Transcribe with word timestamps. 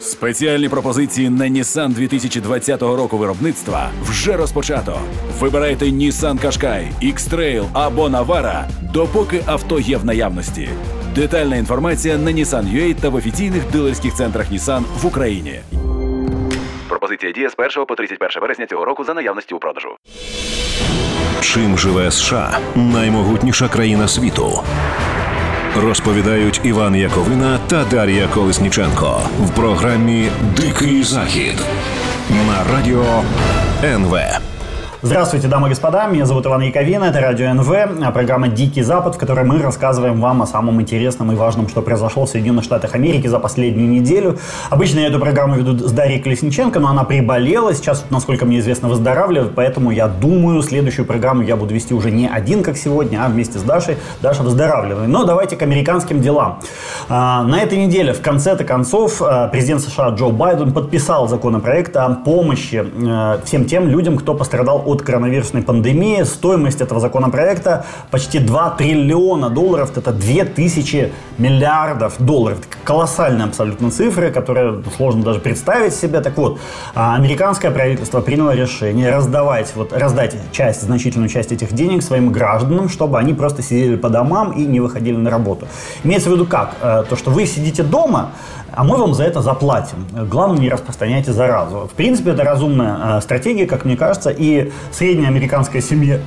Спеціальні 0.00 0.68
пропозиції 0.68 1.30
на 1.30 1.44
Nissan 1.44 1.88
2020 1.88 2.82
року 2.82 3.18
виробництва 3.18 3.90
вже 4.02 4.36
розпочато. 4.36 5.00
Вибирайте 5.40 5.84
Nissan 5.84 6.44
Qashqai, 6.44 6.88
X-Trail 7.02 7.66
або 7.72 8.08
Navara, 8.08 8.64
допоки 8.92 9.42
авто 9.46 9.80
є 9.80 9.96
в 9.96 10.04
наявності. 10.04 10.68
Детальна 11.14 11.56
інформація 11.56 12.18
на 12.18 12.30
Nissan.ua 12.30 12.94
та 12.94 13.08
в 13.08 13.14
офіційних 13.14 13.70
дилерських 13.72 14.14
центрах 14.14 14.52
Nissan 14.52 14.82
в 15.02 15.06
Україні. 15.06 15.60
Пропозиція 16.88 17.32
діє 17.32 17.50
з 17.50 17.54
1 17.58 17.86
по 17.86 17.94
31 17.94 18.42
вересня 18.42 18.66
цього 18.66 18.84
року 18.84 19.04
за 19.04 19.14
наявності 19.14 19.54
у 19.54 19.58
продажу. 19.58 19.88
Чим 21.40 21.78
живе 21.78 22.10
США 22.10 22.58
наймогутніша 22.74 23.68
країна 23.68 24.08
світу? 24.08 24.62
Розповідають 25.81 26.61
Іван 26.63 26.95
Яковина 26.95 27.59
та 27.67 27.83
Дар'я 27.83 28.27
Колесніченко 28.27 29.21
в 29.39 29.49
програмі 29.49 30.29
Дикий 30.57 31.03
Захід 31.03 31.55
на 32.29 32.75
радіо 32.75 33.23
НВ. 33.83 34.17
Здравствуйте, 35.02 35.48
дамы 35.48 35.68
и 35.68 35.70
господа, 35.70 36.06
меня 36.08 36.26
зовут 36.26 36.44
Иван 36.44 36.60
Яковина, 36.60 37.04
это 37.04 37.22
Радио 37.22 37.54
НВ, 37.54 37.70
а 38.04 38.10
программа 38.10 38.48
«Дикий 38.48 38.82
Запад», 38.82 39.14
в 39.14 39.18
которой 39.18 39.46
мы 39.46 39.62
рассказываем 39.62 40.20
вам 40.20 40.42
о 40.42 40.46
самом 40.46 40.78
интересном 40.82 41.32
и 41.32 41.34
важном, 41.34 41.70
что 41.70 41.80
произошло 41.80 42.26
в 42.26 42.28
Соединенных 42.28 42.64
Штатах 42.64 42.94
Америки 42.94 43.26
за 43.26 43.38
последнюю 43.38 43.88
неделю. 43.88 44.38
Обычно 44.68 44.98
я 44.98 45.06
эту 45.06 45.18
программу 45.18 45.54
веду 45.54 45.88
с 45.88 45.90
Дарьей 45.90 46.20
Колесниченко, 46.20 46.80
но 46.80 46.88
она 46.88 47.04
приболела, 47.04 47.72
сейчас, 47.72 48.04
насколько 48.10 48.44
мне 48.44 48.58
известно, 48.58 48.88
выздоравливает, 48.88 49.54
поэтому 49.54 49.90
я 49.90 50.06
думаю, 50.06 50.60
следующую 50.60 51.06
программу 51.06 51.44
я 51.44 51.56
буду 51.56 51.72
вести 51.72 51.94
уже 51.94 52.10
не 52.10 52.28
один, 52.28 52.62
как 52.62 52.76
сегодня, 52.76 53.24
а 53.24 53.30
вместе 53.30 53.58
с 53.58 53.62
Дашей. 53.62 53.96
Даша 54.20 54.42
выздоравливает. 54.42 55.08
Но 55.08 55.24
давайте 55.24 55.56
к 55.56 55.62
американским 55.62 56.20
делам. 56.20 56.60
А, 57.08 57.42
на 57.44 57.62
этой 57.62 57.78
неделе, 57.78 58.12
в 58.12 58.20
конце-то 58.20 58.64
концов, 58.64 59.22
а, 59.22 59.48
президент 59.48 59.80
США 59.80 60.10
Джо 60.10 60.26
Байден 60.26 60.74
подписал 60.74 61.26
законопроект 61.26 61.96
о 61.96 62.10
помощи 62.10 62.84
всем 63.46 63.64
тем 63.64 63.88
людям, 63.88 64.18
кто 64.18 64.34
пострадал 64.34 64.89
от 64.90 65.02
коронавирусной 65.02 65.62
пандемии. 65.62 66.22
Стоимость 66.24 66.80
этого 66.80 67.00
законопроекта 67.00 67.84
почти 68.10 68.38
2 68.38 68.70
триллиона 68.70 69.50
долларов. 69.50 69.96
Это 69.96 70.12
2000 70.12 71.12
миллиардов 71.38 72.14
долларов. 72.18 72.58
Это 72.58 72.68
колоссальные 72.84 73.46
абсолютно 73.46 73.90
цифры, 73.90 74.30
которые 74.30 74.82
сложно 74.96 75.22
даже 75.22 75.40
представить 75.40 75.94
себе. 75.94 76.20
Так 76.20 76.36
вот, 76.36 76.58
а, 76.94 77.14
американское 77.14 77.70
правительство 77.70 78.20
приняло 78.20 78.54
решение 78.54 79.10
раздавать, 79.10 79.72
вот, 79.74 79.92
раздать 79.92 80.36
часть, 80.52 80.82
значительную 80.82 81.28
часть 81.28 81.52
этих 81.52 81.72
денег 81.72 82.02
своим 82.02 82.32
гражданам, 82.32 82.88
чтобы 82.88 83.18
они 83.18 83.32
просто 83.34 83.62
сидели 83.62 83.96
по 83.96 84.08
домам 84.08 84.52
и 84.52 84.64
не 84.66 84.80
выходили 84.80 85.16
на 85.16 85.30
работу. 85.30 85.66
Имеется 86.04 86.30
в 86.30 86.32
виду 86.32 86.46
как? 86.46 86.76
Э, 86.80 87.04
то, 87.08 87.16
что 87.16 87.30
вы 87.30 87.46
сидите 87.46 87.82
дома, 87.82 88.30
а 88.72 88.84
мы 88.84 88.96
вам 88.96 89.14
за 89.14 89.24
это 89.24 89.40
заплатим. 89.40 90.06
Главное, 90.28 90.60
не 90.60 90.68
распространяйте 90.68 91.32
заразу. 91.32 91.88
В 91.92 91.94
принципе, 91.94 92.30
это 92.30 92.44
разумная 92.44 93.18
э, 93.18 93.20
стратегия, 93.20 93.66
как 93.66 93.84
мне 93.84 93.96
кажется, 93.96 94.30
и 94.30 94.70
средняя 94.92 95.28
американская 95.28 95.82
семья 95.82 96.18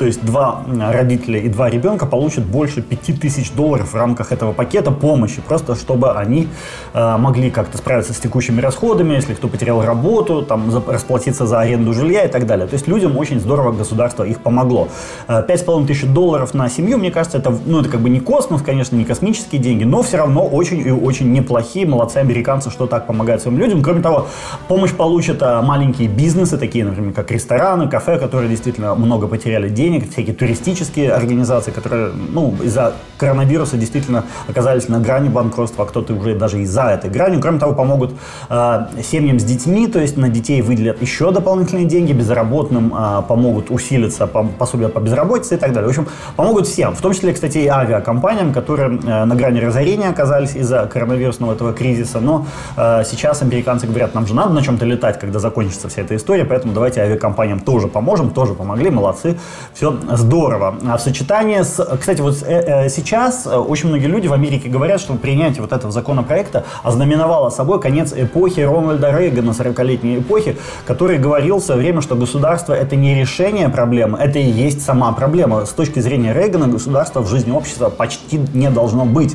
то 0.00 0.06
есть 0.06 0.24
два 0.24 0.62
родителя 0.90 1.40
и 1.40 1.50
два 1.50 1.68
ребенка 1.68 2.06
получат 2.06 2.46
больше 2.46 2.80
5000 2.80 3.52
долларов 3.52 3.92
в 3.92 3.94
рамках 3.94 4.32
этого 4.32 4.54
пакета 4.54 4.92
помощи, 4.92 5.42
просто 5.46 5.74
чтобы 5.74 6.12
они 6.12 6.48
э, 6.94 7.16
могли 7.18 7.50
как-то 7.50 7.76
справиться 7.76 8.14
с 8.14 8.16
текущими 8.16 8.62
расходами, 8.62 9.12
если 9.12 9.34
кто 9.34 9.46
потерял 9.46 9.84
работу, 9.84 10.40
там, 10.40 10.72
расплатиться 10.88 11.46
за 11.46 11.60
аренду 11.60 11.92
жилья 11.92 12.24
и 12.24 12.28
так 12.28 12.46
далее. 12.46 12.66
То 12.66 12.76
есть 12.76 12.88
людям 12.88 13.14
очень 13.18 13.40
здорово 13.40 13.72
государство 13.72 14.24
их 14.24 14.40
помогло. 14.40 14.88
Э, 15.28 15.42
пять 15.46 15.60
с 15.60 15.64
половиной 15.64 15.88
тысяч 15.88 16.06
долларов 16.06 16.54
на 16.54 16.70
семью, 16.70 16.96
мне 16.96 17.10
кажется, 17.10 17.36
это, 17.36 17.54
ну, 17.66 17.80
это 17.80 17.90
как 17.90 18.00
бы 18.00 18.08
не 18.08 18.20
космос, 18.20 18.62
конечно, 18.62 18.96
не 18.96 19.04
космические 19.04 19.60
деньги, 19.60 19.84
но 19.84 20.00
все 20.00 20.16
равно 20.16 20.46
очень 20.46 20.80
и 20.80 20.90
очень 20.90 21.30
неплохие. 21.30 21.86
Молодцы 21.86 22.16
американцы, 22.16 22.70
что 22.70 22.86
так 22.86 23.06
помогают 23.06 23.42
своим 23.42 23.58
людям. 23.58 23.82
Кроме 23.82 24.00
того, 24.00 24.28
помощь 24.66 24.92
получат 24.92 25.42
э, 25.42 25.60
маленькие 25.60 26.08
бизнесы, 26.08 26.56
такие, 26.56 26.86
например, 26.86 27.12
как 27.12 27.30
рестораны, 27.30 27.86
кафе, 27.86 28.18
которые 28.18 28.48
действительно 28.48 28.94
много 28.94 29.28
потеряли 29.28 29.68
денег 29.68 29.89
денег, 29.90 30.10
всякие 30.10 30.34
туристические 30.34 31.12
организации, 31.12 31.70
которые 31.70 32.12
ну, 32.12 32.54
из-за 32.62 32.94
коронавируса 33.18 33.76
действительно 33.76 34.24
оказались 34.48 34.88
на 34.88 35.00
грани 35.00 35.28
банкротства, 35.28 35.84
а 35.84 35.86
кто-то 35.86 36.14
уже 36.14 36.34
даже 36.34 36.62
и 36.62 36.66
за 36.66 36.82
этой 36.82 37.10
гранью. 37.10 37.40
Кроме 37.40 37.58
того, 37.58 37.74
помогут 37.74 38.14
э, 38.48 38.86
семьям 39.02 39.38
с 39.38 39.44
детьми, 39.44 39.86
то 39.88 40.00
есть 40.00 40.16
на 40.16 40.28
детей 40.28 40.62
выделят 40.62 41.02
еще 41.02 41.30
дополнительные 41.32 41.84
деньги, 41.86 42.12
безработным 42.12 42.94
э, 42.96 43.22
помогут 43.28 43.70
усилиться 43.70 44.26
по, 44.26 44.44
пособия 44.44 44.88
по 44.88 45.00
безработице 45.00 45.56
и 45.56 45.58
так 45.58 45.72
далее. 45.72 45.86
В 45.86 45.90
общем, 45.90 46.06
помогут 46.36 46.66
всем, 46.66 46.94
в 46.94 47.00
том 47.00 47.12
числе, 47.12 47.32
кстати, 47.32 47.58
и 47.58 47.66
авиакомпаниям, 47.66 48.52
которые 48.52 48.98
э, 48.98 49.24
на 49.24 49.34
грани 49.34 49.60
разорения 49.60 50.08
оказались 50.08 50.54
из-за 50.54 50.86
коронавирусного 50.86 51.52
этого 51.52 51.72
кризиса. 51.72 52.20
Но 52.20 52.46
э, 52.76 53.02
сейчас 53.04 53.42
американцы 53.42 53.86
говорят, 53.86 54.14
нам 54.14 54.26
же 54.26 54.34
надо 54.34 54.52
на 54.52 54.62
чем-то 54.62 54.84
летать, 54.84 55.18
когда 55.18 55.38
закончится 55.38 55.88
вся 55.88 56.02
эта 56.02 56.16
история, 56.16 56.44
поэтому 56.44 56.72
давайте 56.72 57.00
авиакомпаниям 57.00 57.60
тоже 57.60 57.88
поможем, 57.88 58.30
тоже 58.30 58.54
помогли, 58.54 58.90
молодцы 58.90 59.36
все 59.80 59.96
здорово. 60.12 60.74
А 60.86 60.98
в 60.98 61.00
сочетании 61.00 61.62
с... 61.62 61.82
Кстати, 61.98 62.20
вот 62.20 62.42
э, 62.42 62.84
э, 62.84 62.88
сейчас 62.90 63.46
э, 63.46 63.56
очень 63.56 63.88
многие 63.88 64.08
люди 64.08 64.26
в 64.26 64.32
Америке 64.34 64.68
говорят, 64.68 65.00
что 65.00 65.14
принятие 65.14 65.62
вот 65.62 65.72
этого 65.72 65.90
законопроекта 65.90 66.64
ознаменовало 66.82 67.48
собой 67.48 67.80
конец 67.80 68.12
эпохи 68.14 68.60
Рональда 68.60 69.10
Рейгана, 69.10 69.52
40-летней 69.52 70.18
эпохи, 70.18 70.58
который 70.84 71.16
говорил 71.16 71.60
в 71.60 71.64
свое 71.64 71.80
время, 71.80 72.02
что 72.02 72.14
государство 72.14 72.74
это 72.74 72.94
не 72.94 73.14
решение 73.14 73.70
проблемы, 73.70 74.18
это 74.18 74.38
и 74.38 74.44
есть 74.44 74.84
сама 74.84 75.12
проблема. 75.12 75.64
С 75.64 75.70
точки 75.70 76.00
зрения 76.00 76.34
Рейгана 76.34 76.66
государства 76.66 77.20
в 77.20 77.28
жизни 77.30 77.50
общества 77.50 77.88
почти 77.88 78.38
не 78.52 78.68
должно 78.68 79.06
быть. 79.06 79.34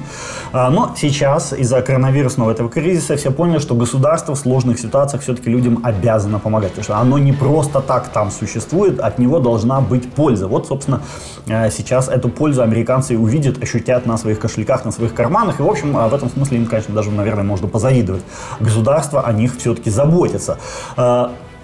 А, 0.54 0.70
но 0.70 0.94
сейчас 0.96 1.54
из-за 1.54 1.82
коронавирусного 1.82 2.52
этого 2.52 2.70
кризиса 2.70 3.18
все 3.18 3.32
поняли, 3.32 3.58
что 3.58 3.74
государство 3.74 4.36
в 4.36 4.38
сложных 4.38 4.78
ситуациях 4.78 5.24
все-таки 5.24 5.50
людям 5.50 5.80
обязано 5.84 6.38
помогать, 6.38 6.70
потому 6.70 6.84
что 6.84 6.98
оно 6.98 7.18
не 7.18 7.34
просто 7.34 7.82
так 7.82 8.10
там 8.10 8.30
существует, 8.30 9.00
от 9.00 9.18
него 9.18 9.40
должна 9.40 9.82
быть 9.82 10.14
польза. 10.26 10.48
Вот, 10.48 10.68
собственно, 10.68 11.02
э, 11.48 11.70
сейчас 11.70 12.10
эту 12.10 12.30
пользу 12.30 12.64
американцы 12.64 13.16
увидят, 13.16 13.62
ощутят 13.62 14.08
на 14.08 14.18
своих 14.18 14.40
кошельках, 14.40 14.84
на 14.84 14.92
своих 14.92 15.14
карманах. 15.14 15.60
И, 15.60 15.64
в 15.64 15.68
общем, 15.68 15.96
э, 15.96 16.08
в 16.10 16.14
этом 16.16 16.30
смысле 16.30 16.58
им, 16.58 16.66
конечно, 16.66 16.96
даже, 16.96 17.12
наверное, 17.12 17.44
можно 17.44 17.68
позавидовать. 17.68 18.24
Государство 18.60 19.22
о 19.22 19.32
них 19.34 19.56
все-таки 19.56 19.92
заботится. 19.92 20.58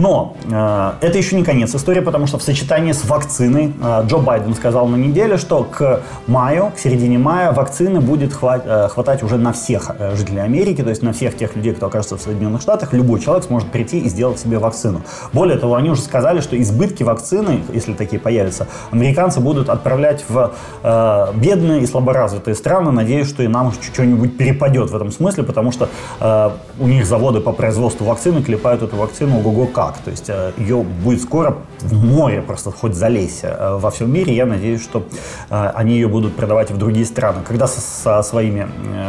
Но 0.02 0.36
э, 0.50 0.92
это 1.02 1.18
еще 1.20 1.36
не 1.36 1.44
конец 1.44 1.76
истории, 1.76 2.00
потому 2.00 2.26
что 2.26 2.40
в 2.40 2.42
сочетании 2.42 2.92
с 2.92 3.06
вакциной 3.06 3.72
э, 3.80 4.04
Джо 4.08 4.18
Байден 4.18 4.56
сказал 4.56 4.88
на 4.88 4.96
неделе, 4.96 5.38
что 5.38 5.64
к 5.64 6.02
маю, 6.26 6.72
к 6.76 6.80
середине 6.80 7.20
мая 7.20 7.52
вакцины 7.52 8.02
будет 8.02 8.34
хват, 8.34 8.64
э, 8.66 8.88
хватать 8.88 9.22
уже 9.22 9.38
на 9.38 9.54
всех 9.54 9.92
э, 10.00 10.16
жителей 10.16 10.42
Америки, 10.42 10.82
то 10.82 10.90
есть 10.90 11.04
на 11.04 11.14
всех 11.14 11.38
тех 11.38 11.56
людей, 11.56 11.76
кто 11.76 11.86
окажется 11.86 12.18
в 12.18 12.22
Соединенных 12.22 12.64
Штатах, 12.64 12.94
любой 12.94 13.20
человек 13.20 13.46
сможет 13.46 13.70
прийти 13.70 14.00
и 14.00 14.10
сделать 14.10 14.40
себе 14.40 14.58
вакцину. 14.58 15.04
Более 15.34 15.60
того, 15.60 15.76
они 15.76 15.92
уже 15.92 16.02
сказали, 16.02 16.42
что 16.42 16.60
избытки 16.60 17.04
вакцины, 17.04 17.62
если 17.72 17.94
такие 17.94 18.20
появятся, 18.20 18.66
американцы 18.90 19.40
будут 19.40 19.70
отправлять 19.70 20.26
в 20.28 20.52
э, 20.82 21.28
бедные 21.36 21.82
и 21.82 21.86
слаборазвитые 21.86 22.56
страны. 22.56 22.90
Надеюсь, 22.90 23.30
что 23.30 23.44
и 23.44 23.48
нам 23.48 23.72
что-нибудь 23.72 24.36
перепадет 24.36 24.90
в 24.90 24.96
этом 24.96 25.12
смысле, 25.12 25.44
потому 25.44 25.72
что 25.72 25.90
э, 26.20 26.50
у 26.80 26.88
них 26.88 27.06
заводы 27.06 27.40
по 27.40 27.52
производству 27.52 28.04
вакцины 28.04 28.42
клепают 28.42 28.82
эту 28.82 28.96
вакцину 28.96 29.38
ого-го 29.38 29.68
как 29.68 29.91
факт. 29.91 30.03
То 30.03 30.12
есть 30.12 30.29
э, 30.29 30.52
ее 30.57 30.84
будет 30.84 31.22
скоро 31.22 31.57
в 31.79 32.03
море 32.03 32.41
просто 32.41 32.72
хоть 32.72 32.94
залезть 32.94 33.41
э, 33.44 33.78
во 33.78 33.91
всем 33.91 34.12
мире. 34.12 34.35
Я 34.35 34.46
надеюсь, 34.46 34.81
что 34.81 35.03
э, 35.50 35.72
они 35.75 35.94
ее 35.94 36.07
будут 36.07 36.35
продавать 36.35 36.72
в 36.72 36.78
другие 36.78 37.06
страны, 37.06 37.40
когда 37.47 37.68
со, 37.68 37.81
со 37.81 38.24
своими, 38.24 38.68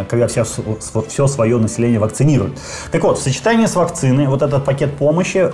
когда 0.09 0.27
все, 0.27 0.45
все 1.09 1.27
свое 1.27 1.59
население 1.59 1.99
вакцинируют. 1.99 2.59
Так 2.91 3.03
вот, 3.03 3.19
в 3.19 3.23
сочетании 3.23 3.67
с 3.67 3.77
вакциной 3.77 4.27
вот 4.27 4.43
этот 4.43 4.65
пакет 4.65 4.97
помощи 4.97 5.51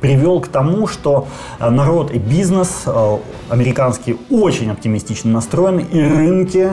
привел 0.00 0.40
к 0.40 0.48
тому, 0.48 0.86
что 0.86 1.26
народ 1.58 2.10
и 2.10 2.18
бизнес 2.18 2.84
американские 3.48 4.16
очень 4.30 4.70
оптимистично 4.70 5.30
настроены, 5.30 5.80
и 5.80 6.00
рынки, 6.00 6.70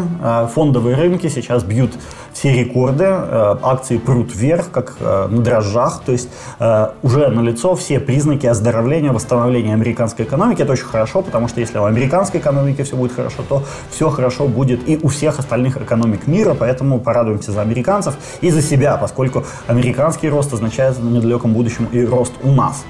фондовые 0.53 0.97
рынки 0.97 1.29
сейчас 1.29 1.63
бьют 1.63 1.91
все 2.33 2.53
рекорды, 2.53 3.05
э, 3.05 3.55
акции 3.61 3.97
прут 3.97 4.33
вверх, 4.35 4.71
как 4.71 4.95
э, 4.99 5.27
на 5.29 5.41
дрожжах, 5.41 6.01
то 6.05 6.11
есть 6.11 6.29
э, 6.59 6.87
уже 7.03 7.27
налицо 7.27 7.75
все 7.75 7.99
признаки 7.99 8.45
оздоровления, 8.45 9.11
восстановления 9.11 9.73
американской 9.73 10.25
экономики. 10.25 10.61
Это 10.61 10.71
очень 10.71 10.85
хорошо, 10.85 11.21
потому 11.21 11.47
что 11.47 11.59
если 11.59 11.77
у 11.77 11.83
американской 11.83 12.39
экономики 12.39 12.83
все 12.83 12.95
будет 12.95 13.13
хорошо, 13.13 13.43
то 13.47 13.63
все 13.89 14.09
хорошо 14.09 14.47
будет 14.47 14.87
и 14.87 14.99
у 15.01 15.07
всех 15.07 15.39
остальных 15.39 15.77
экономик 15.77 16.27
мира, 16.27 16.55
поэтому 16.57 16.99
порадуемся 16.99 17.51
за 17.51 17.61
американцев 17.61 18.15
и 18.41 18.49
за 18.49 18.61
себя, 18.61 18.97
поскольку 18.97 19.43
американский 19.67 20.29
рост 20.29 20.53
означает 20.53 20.97
в 20.97 21.03
недалеком 21.03 21.53
будущем 21.53 21.87
и 21.91 22.03
рост 22.05 22.33
у 22.43 22.51
нас. 22.51 22.83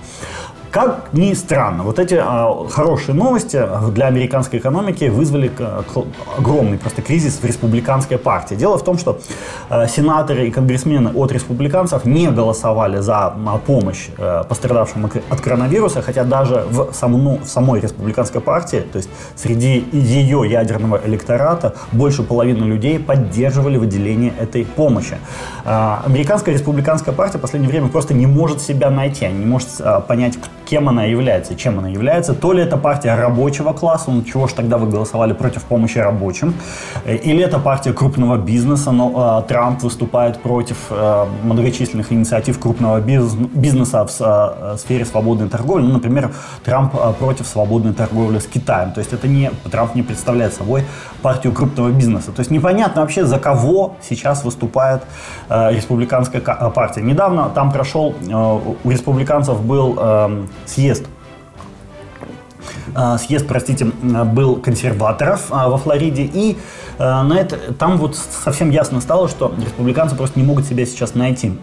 Как 0.71 1.09
ни 1.11 1.33
странно, 1.33 1.83
вот 1.83 1.99
эти 1.99 2.15
а, 2.17 2.65
хорошие 2.69 3.13
новости 3.13 3.61
для 3.91 4.07
американской 4.07 4.57
экономики 4.57 5.09
вызвали 5.09 5.51
огромный 6.37 6.77
просто 6.77 7.01
кризис 7.01 7.39
в 7.41 7.45
республиканской 7.45 8.17
партии. 8.17 8.55
Дело 8.55 8.77
в 8.77 8.83
том, 8.83 8.97
что 8.97 9.19
а, 9.69 9.85
сенаторы 9.87 10.47
и 10.47 10.51
конгрессмены 10.51 11.11
от 11.13 11.33
республиканцев 11.33 12.05
не 12.05 12.29
голосовали 12.31 12.99
за 12.99 13.25
а, 13.25 13.57
помощь 13.57 14.07
а, 14.17 14.45
пострадавшим 14.45 15.09
от 15.29 15.41
коронавируса, 15.41 16.01
хотя 16.01 16.23
даже 16.23 16.63
в, 16.69 16.93
саму, 16.93 17.39
в 17.39 17.47
самой 17.47 17.81
республиканской 17.81 18.39
партии, 18.39 18.85
то 18.93 18.97
есть 18.97 19.09
среди 19.35 19.85
ее 19.91 20.49
ядерного 20.49 21.01
электората, 21.03 21.75
больше 21.91 22.23
половины 22.23 22.63
людей 22.63 22.97
поддерживали 22.97 23.75
выделение 23.75 24.33
этой 24.39 24.63
помощи. 24.63 25.17
А, 25.65 26.01
американская 26.05 26.53
республиканская 26.53 27.13
партия 27.13 27.39
в 27.39 27.41
последнее 27.41 27.69
время 27.69 27.89
просто 27.89 28.13
не 28.13 28.25
может 28.25 28.61
себя 28.61 28.89
найти, 28.89 29.27
не 29.27 29.45
может 29.45 29.67
а, 29.81 29.99
понять, 29.99 30.37
кем 30.71 30.87
она 30.87 31.03
является, 31.03 31.55
чем 31.55 31.79
она 31.79 31.89
является. 31.89 32.33
То 32.33 32.53
ли 32.53 32.63
это 32.63 32.77
партия 32.77 33.15
рабочего 33.15 33.73
класса, 33.73 34.11
ну 34.11 34.23
чего 34.23 34.47
ж 34.47 34.53
тогда 34.53 34.77
вы 34.77 34.87
голосовали 34.87 35.33
против 35.33 35.63
помощи 35.63 35.99
рабочим, 35.99 36.53
э, 37.05 37.15
или 37.15 37.43
это 37.43 37.59
партия 37.59 37.93
крупного 37.93 38.37
бизнеса, 38.37 38.91
но 38.91 39.41
э, 39.43 39.47
Трамп 39.49 39.83
выступает 39.83 40.41
против 40.41 40.77
э, 40.89 41.25
многочисленных 41.43 42.13
инициатив 42.13 42.57
крупного 42.59 43.01
биз 43.01 43.33
бизнеса 43.33 44.05
в 44.05 44.21
э, 44.21 44.77
сфере 44.77 45.05
свободной 45.05 45.49
торговли. 45.49 45.83
Ну, 45.83 45.93
например, 45.93 46.31
Трамп 46.63 46.95
э, 46.95 47.13
против 47.19 47.47
свободной 47.47 47.93
торговли 47.93 48.39
с 48.39 48.45
Китаем. 48.45 48.91
То 48.91 49.01
есть 49.01 49.13
это 49.13 49.27
не, 49.27 49.51
Трамп 49.71 49.95
не 49.95 50.03
представляет 50.03 50.53
собой 50.53 50.83
партию 51.21 51.53
крупного 51.53 51.89
бизнеса. 51.89 52.31
То 52.31 52.39
есть 52.41 52.51
непонятно 52.51 53.01
вообще, 53.01 53.25
за 53.25 53.39
кого 53.39 53.95
сейчас 54.01 54.45
выступает 54.45 55.01
э, 55.49 55.75
республиканская 55.75 56.41
партия. 56.41 57.01
Недавно 57.01 57.49
там 57.49 57.71
прошел, 57.71 58.13
э, 58.21 58.59
у 58.83 58.89
республиканцев 58.89 59.61
был 59.61 59.97
э, 59.97 60.45
съезд 60.65 61.05
а, 62.95 63.17
съезд, 63.17 63.47
простите, 63.47 63.85
был 63.85 64.55
консерваторов 64.57 65.47
а, 65.49 65.69
во 65.69 65.77
Флориде, 65.77 66.23
и 66.33 66.57
а, 66.97 67.23
на 67.23 67.39
это, 67.39 67.73
там 67.73 67.97
вот 67.97 68.15
совсем 68.15 68.69
ясно 68.69 69.01
стало, 69.01 69.27
что 69.27 69.53
республиканцы 69.63 70.15
просто 70.15 70.39
не 70.39 70.45
могут 70.45 70.65
себя 70.65 70.85
сейчас 70.85 71.15
найти. 71.15 71.53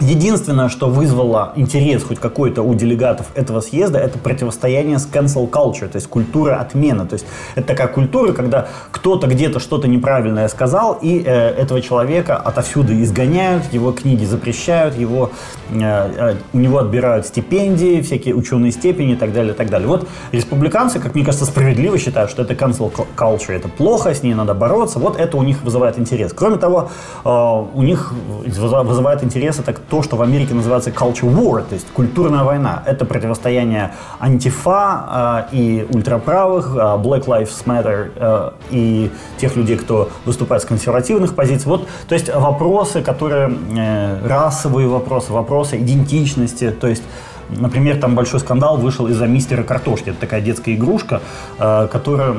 Единственное, 0.00 0.68
что 0.68 0.88
вызвало 0.88 1.52
интерес 1.56 2.02
хоть 2.04 2.18
какой-то 2.18 2.62
у 2.62 2.74
делегатов 2.74 3.28
этого 3.34 3.60
съезда, 3.60 3.98
это 3.98 4.18
противостояние 4.18 4.98
с 4.98 5.08
cancel 5.10 5.48
culture, 5.50 5.88
то 5.88 5.96
есть 5.96 6.06
культура 6.06 6.56
отмены. 6.56 7.06
То 7.06 7.14
есть 7.14 7.24
это 7.54 7.68
такая 7.68 7.88
культура, 7.88 8.32
когда 8.32 8.68
кто-то 8.90 9.26
где-то 9.26 9.58
что-то 9.58 9.88
неправильное 9.88 10.48
сказал, 10.48 10.98
и 11.00 11.22
э, 11.24 11.30
этого 11.30 11.80
человека 11.80 12.36
отовсюду 12.36 12.92
изгоняют, 13.02 13.72
его 13.72 13.92
книги 13.92 14.26
запрещают, 14.26 14.98
его, 14.98 15.30
э, 15.70 15.76
э, 15.80 16.34
у 16.52 16.58
него 16.58 16.78
отбирают 16.78 17.26
стипендии, 17.26 18.02
всякие 18.02 18.34
ученые 18.34 18.72
степени 18.72 19.12
и 19.12 19.16
так 19.16 19.32
далее, 19.32 19.54
и 19.54 19.56
так 19.56 19.70
далее. 19.70 19.88
Вот 19.88 20.06
республиканцы, 20.30 21.00
как 21.00 21.14
мне 21.14 21.24
кажется, 21.24 21.46
справедливо 21.46 21.96
считают, 21.96 22.30
что 22.30 22.42
это 22.42 22.52
cancel 22.52 22.92
culture, 23.16 23.54
это 23.54 23.68
плохо, 23.68 24.14
с 24.14 24.22
ней 24.22 24.34
надо 24.34 24.52
бороться. 24.52 24.98
Вот 24.98 25.18
это 25.18 25.38
у 25.38 25.42
них 25.42 25.62
вызывает 25.62 25.98
интерес. 25.98 26.34
Кроме 26.34 26.58
того, 26.58 26.90
э, 27.24 27.28
у 27.28 27.82
них 27.82 28.12
вызывает 28.44 29.24
интерес 29.24 29.58
это 29.58 29.72
то, 29.88 30.02
что 30.02 30.16
в 30.16 30.22
Америке 30.22 30.54
называется 30.54 30.90
culture 30.90 31.32
war, 31.32 31.62
то 31.62 31.74
есть 31.74 31.86
культурная 31.92 32.44
война. 32.44 32.82
Это 32.86 33.04
противостояние 33.04 33.94
антифа 34.18 35.46
э, 35.50 35.56
и 35.56 35.86
ультраправых, 35.90 36.74
э, 36.74 36.78
Black 36.78 37.26
Lives 37.26 37.64
Matter 37.64 38.10
э, 38.16 38.50
и 38.70 39.10
тех 39.38 39.56
людей, 39.56 39.76
кто 39.76 40.10
выступает 40.24 40.62
с 40.62 40.66
консервативных 40.66 41.34
позиций. 41.34 41.66
Вот, 41.66 41.88
то 42.08 42.14
есть 42.14 42.32
вопросы, 42.34 43.02
которые 43.02 43.56
э, 43.76 44.26
расовые 44.26 44.88
вопросы, 44.88 45.32
вопросы 45.32 45.78
идентичности, 45.78 46.70
то 46.70 46.88
есть 46.88 47.02
Например, 47.48 47.96
там 48.00 48.16
большой 48.16 48.40
скандал 48.40 48.76
вышел 48.76 49.06
из-за 49.06 49.28
мистера 49.28 49.62
картошки. 49.62 50.10
Это 50.10 50.18
такая 50.18 50.40
детская 50.40 50.74
игрушка, 50.74 51.20
которая 51.56 52.34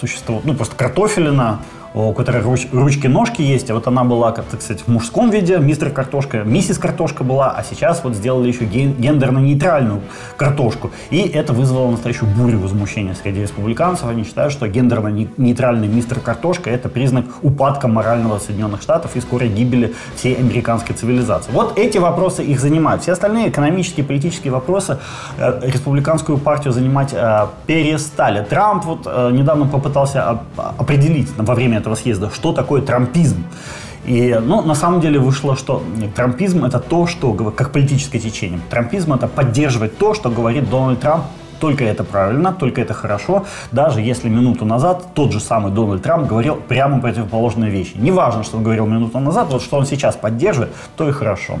существовала, 0.00 0.42
ну, 0.44 0.54
просто 0.54 0.74
картофелина, 0.74 1.60
у 1.94 2.12
которой 2.12 2.42
руч, 2.42 2.66
ручки-ножки 2.72 3.42
есть, 3.42 3.70
а 3.70 3.74
вот 3.74 3.86
она 3.86 4.04
была, 4.04 4.32
как 4.32 4.46
так 4.46 4.62
сказать, 4.62 4.82
в 4.82 4.88
мужском 4.88 5.30
виде, 5.30 5.58
мистер 5.58 5.90
картошка, 5.90 6.38
миссис 6.38 6.78
картошка 6.78 7.24
была, 7.24 7.50
а 7.50 7.62
сейчас 7.62 8.02
вот 8.04 8.14
сделали 8.14 8.48
еще 8.48 8.64
гендерно-нейтральную 8.64 10.00
картошку. 10.36 10.90
И 11.10 11.20
это 11.20 11.52
вызвало 11.52 11.90
настоящую 11.90 12.30
бурю 12.30 12.58
возмущения 12.58 13.14
среди 13.14 13.42
республиканцев. 13.42 14.08
Они 14.08 14.24
считают, 14.24 14.52
что 14.52 14.66
гендерно-нейтральный 14.66 15.88
мистер 15.88 16.20
картошка 16.20 16.70
это 16.70 16.88
признак 16.88 17.26
упадка 17.42 17.88
морального 17.88 18.38
Соединенных 18.38 18.82
Штатов 18.82 19.16
и 19.16 19.20
скорой 19.20 19.48
гибели 19.48 19.94
всей 20.16 20.34
американской 20.34 20.96
цивилизации. 20.96 21.52
Вот 21.52 21.78
эти 21.78 21.98
вопросы 21.98 22.42
их 22.42 22.60
занимают. 22.60 23.02
Все 23.02 23.12
остальные 23.12 23.50
экономические, 23.50 24.06
политические 24.06 24.52
вопросы 24.52 24.98
э, 25.38 25.60
республиканскую 25.64 26.38
партию 26.38 26.72
занимать 26.72 27.12
э, 27.12 27.46
перестали. 27.66 28.42
Трамп 28.44 28.84
вот 28.84 29.02
э, 29.06 29.30
недавно 29.32 29.66
попытался 29.66 30.40
определить 30.56 31.28
во 31.36 31.54
время 31.54 31.81
этого 31.82 31.94
съезда, 31.94 32.30
что 32.30 32.52
такое 32.52 32.80
трампизм. 32.80 33.44
И, 34.06 34.36
ну, 34.42 34.62
на 34.62 34.74
самом 34.74 35.00
деле 35.00 35.18
вышло, 35.18 35.56
что 35.56 35.82
трампизм 36.16 36.64
это 36.64 36.80
то, 36.80 37.06
что, 37.06 37.32
как 37.32 37.70
политическое 37.72 38.18
течение. 38.18 38.60
Трампизм 38.70 39.12
это 39.12 39.28
поддерживать 39.28 39.98
то, 39.98 40.14
что 40.14 40.30
говорит 40.30 40.68
Дональд 40.70 41.00
Трамп 41.00 41.24
только 41.60 41.84
это 41.84 42.02
правильно, 42.02 42.52
только 42.52 42.80
это 42.80 42.92
хорошо, 42.92 43.46
даже 43.70 44.00
если 44.00 44.28
минуту 44.28 44.64
назад 44.64 45.14
тот 45.14 45.30
же 45.30 45.38
самый 45.38 45.70
Дональд 45.70 46.02
Трамп 46.02 46.26
говорил 46.26 46.56
прямо 46.56 47.00
противоположные 47.00 47.70
вещи. 47.70 47.92
Неважно, 47.94 48.42
что 48.42 48.56
он 48.56 48.64
говорил 48.64 48.86
минуту 48.86 49.20
назад, 49.20 49.46
вот 49.52 49.62
что 49.62 49.76
он 49.76 49.86
сейчас 49.86 50.16
поддерживает, 50.16 50.72
то 50.96 51.08
и 51.08 51.12
хорошо. 51.12 51.60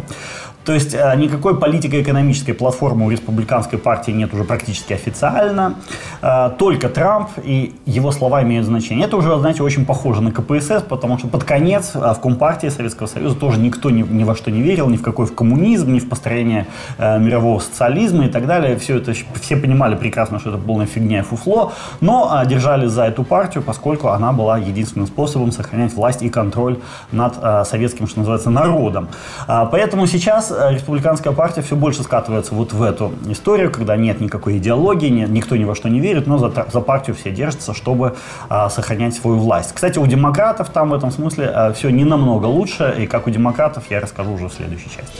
То 0.64 0.72
есть 0.72 0.94
э, 0.94 1.14
никакой 1.16 1.58
политико-экономической 1.58 2.52
платформы 2.52 3.06
у 3.06 3.10
республиканской 3.10 3.78
партии 3.78 4.12
нет 4.12 4.32
уже 4.32 4.44
практически 4.44 4.92
официально. 4.92 5.74
Э, 6.20 6.50
только 6.56 6.88
Трамп 6.88 7.30
и 7.42 7.74
его 7.84 8.12
слова 8.12 8.42
имеют 8.42 8.66
значение. 8.66 9.06
Это 9.06 9.16
уже, 9.16 9.36
знаете, 9.38 9.62
очень 9.62 9.84
похоже 9.84 10.22
на 10.22 10.30
КПСС, 10.30 10.82
потому 10.88 11.18
что 11.18 11.28
под 11.28 11.44
конец 11.44 11.92
э, 11.94 11.98
в 11.98 12.20
Компартии 12.20 12.68
Советского 12.68 13.06
Союза 13.08 13.34
тоже 13.34 13.58
никто 13.58 13.90
ни, 13.90 14.02
ни 14.02 14.24
во 14.24 14.36
что 14.36 14.50
не 14.50 14.62
верил, 14.62 14.88
ни 14.88 14.96
в 14.96 15.02
какой 15.02 15.26
в 15.26 15.34
коммунизм, 15.34 15.92
ни 15.92 15.98
в 15.98 16.08
построение 16.08 16.66
мирового 16.98 17.58
социализма 17.58 18.26
и 18.26 18.28
так 18.28 18.46
далее. 18.46 18.76
Все 18.76 18.98
это, 18.98 19.12
все 19.40 19.56
понимали 19.56 19.96
прекрасно, 19.96 20.38
что 20.38 20.50
это 20.50 20.58
полная 20.58 20.86
фигня 20.86 21.20
и 21.20 21.22
фуфло, 21.22 21.72
но 22.00 22.42
держались 22.46 22.90
за 22.90 23.04
эту 23.04 23.24
партию, 23.24 23.62
поскольку 23.62 24.08
она 24.08 24.32
была 24.32 24.58
единственным 24.58 25.06
способом 25.06 25.52
сохранять 25.52 25.94
власть 25.94 26.22
и 26.22 26.28
контроль 26.28 26.78
над 27.10 27.66
советским, 27.66 28.06
что 28.06 28.20
называется, 28.20 28.50
народом. 28.50 29.08
Поэтому 29.46 30.06
сейчас 30.06 30.51
республиканская 30.51 31.33
партия 31.33 31.61
все 31.61 31.75
больше 31.75 32.03
скатывается 32.03 32.53
вот 32.53 32.73
в 32.73 32.83
эту 32.83 33.11
историю, 33.29 33.71
когда 33.71 33.95
нет 33.95 34.21
никакой 34.21 34.57
идеологии, 34.57 35.09
нет, 35.09 35.29
никто 35.29 35.55
ни 35.55 35.63
во 35.63 35.75
что 35.75 35.89
не 35.89 35.99
верит, 35.99 36.27
но 36.27 36.37
за, 36.37 36.51
за 36.71 36.81
партию 36.81 37.15
все 37.15 37.31
держатся, 37.31 37.73
чтобы 37.73 38.15
а, 38.49 38.69
сохранять 38.69 39.15
свою 39.15 39.37
власть. 39.37 39.73
Кстати, 39.73 39.99
у 39.99 40.05
демократов 40.07 40.69
там 40.69 40.89
в 40.89 40.93
этом 40.93 41.11
смысле 41.11 41.51
а, 41.53 41.73
все 41.73 41.89
не 41.89 42.05
намного 42.05 42.45
лучше, 42.45 42.95
и 42.99 43.07
как 43.07 43.27
у 43.27 43.29
демократов 43.29 43.83
я 43.89 43.99
расскажу 43.99 44.33
уже 44.33 44.47
в 44.47 44.53
следующей 44.53 44.89
части. 44.89 45.17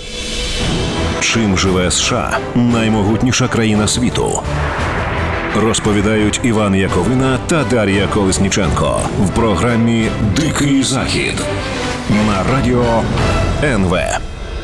Чим 1.19 1.57
живе 1.57 1.91
США 1.91 2.37
наймогутніша 2.55 3.47
країна 3.47 3.87
світу? 3.87 4.41
Розповідають 5.55 6.39
Іван 6.43 6.75
Яковина 6.75 7.37
та 7.47 7.63
Дар'я 7.63 8.07
Колесніченко 8.07 8.99
в 9.21 9.29
програмі 9.29 10.07
Дикий 10.35 10.83
Захід 10.83 11.43
на 12.09 12.53
радіо 12.53 13.01
НВ. 13.63 13.97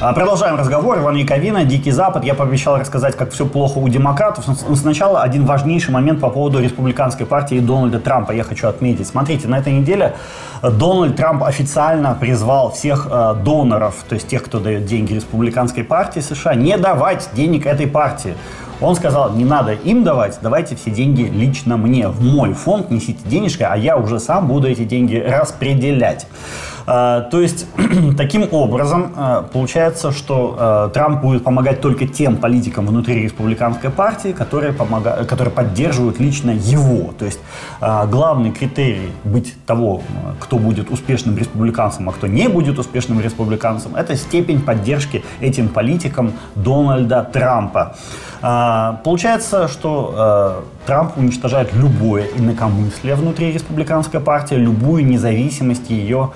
А, 0.01 0.13
продолжаем 0.13 0.55
разговор. 0.55 0.99
Иван 0.99 1.17
Яковина, 1.17 1.65
Дикий 1.65 1.91
Запад. 1.91 2.23
Я 2.23 2.35
пообещал 2.35 2.77
рассказать, 2.77 3.17
как 3.17 3.33
все 3.33 3.45
плохо 3.45 3.79
у 3.79 3.89
демократов. 3.89 4.45
Сначала 4.77 5.23
один 5.23 5.45
важнейший 5.45 5.93
момент 5.93 6.21
по 6.21 6.31
поводу 6.31 6.61
республиканской 6.61 7.27
партии 7.27 7.57
и 7.57 7.61
Дональда 7.61 7.99
Трампа 7.99 8.31
я 8.31 8.45
хочу 8.45 8.69
отметить. 8.69 9.09
Смотрите, 9.09 9.49
на 9.49 9.59
этой 9.59 9.73
неделе 9.73 10.15
Дональд 10.63 11.17
Трамп 11.17 11.43
официально 11.43 12.15
призвал 12.15 12.71
всех 12.71 13.09
э, 13.11 13.35
доноров, 13.43 13.97
то 14.09 14.15
есть 14.15 14.29
тех, 14.29 14.45
кто 14.45 14.61
дает 14.61 14.87
деньги 14.87 15.15
республиканской 15.15 15.83
партии 15.83 16.21
США, 16.21 16.55
не 16.55 16.77
давать 16.77 17.31
денег 17.33 17.67
этой 17.67 17.89
партии. 17.89 18.35
Он 18.81 18.95
сказал, 18.95 19.33
не 19.33 19.45
надо 19.45 19.73
им 19.73 20.05
давать, 20.05 20.39
давайте 20.41 20.77
все 20.77 20.93
деньги 20.93 21.23
лично 21.23 21.77
мне, 21.77 22.07
в 22.07 22.23
мой 22.23 22.53
фонд 22.53 22.93
несите 22.93 23.19
денежки, 23.29 23.65
а 23.65 23.75
я 23.75 23.97
уже 23.97 24.21
сам 24.21 24.47
буду 24.47 24.69
эти 24.69 24.85
деньги 24.85 25.17
распределять. 25.17 26.29
А, 26.91 27.21
то 27.21 27.43
есть, 27.43 27.67
таким 28.17 28.49
образом, 28.51 29.13
а, 29.15 29.43
получается, 29.43 30.11
что 30.11 30.57
а, 30.59 30.89
Трамп 30.89 31.21
будет 31.21 31.45
помогать 31.45 31.83
только 31.83 32.07
тем 32.07 32.39
политикам 32.39 32.87
внутри 32.87 33.25
республиканской 33.25 33.91
партии, 33.91 34.33
которые, 34.33 34.73
помогают, 34.73 35.29
которые 35.29 35.53
поддерживают 35.53 36.19
лично 36.19 36.51
его. 36.51 37.13
То 37.19 37.27
есть, 37.27 37.41
главный 37.81 38.53
критерий 38.53 39.13
быть 39.25 39.55
того, 39.67 40.01
кто 40.41 40.57
будет 40.57 40.91
успешным 40.91 41.37
республиканцем, 41.37 42.09
а 42.09 42.13
кто 42.13 42.27
не 42.27 42.49
будет 42.49 42.79
успешным 42.79 43.21
республиканцем, 43.21 43.95
это 43.95 44.17
степень 44.17 44.61
поддержки 44.63 45.23
этим 45.41 45.69
политикам 45.69 46.33
Дональда 46.55 47.23
Трампа. 47.23 47.97
Получается, 49.05 49.69
что 49.69 50.65
Трамп 50.89 51.19
уничтожает 51.19 51.75
любое 51.75 52.29
инакомыслие 52.35 53.15
внутри 53.15 53.53
республиканской 53.53 54.21
партии, 54.21 54.55
любую 54.55 55.05
независимость 55.05 55.91
ее 55.91 56.31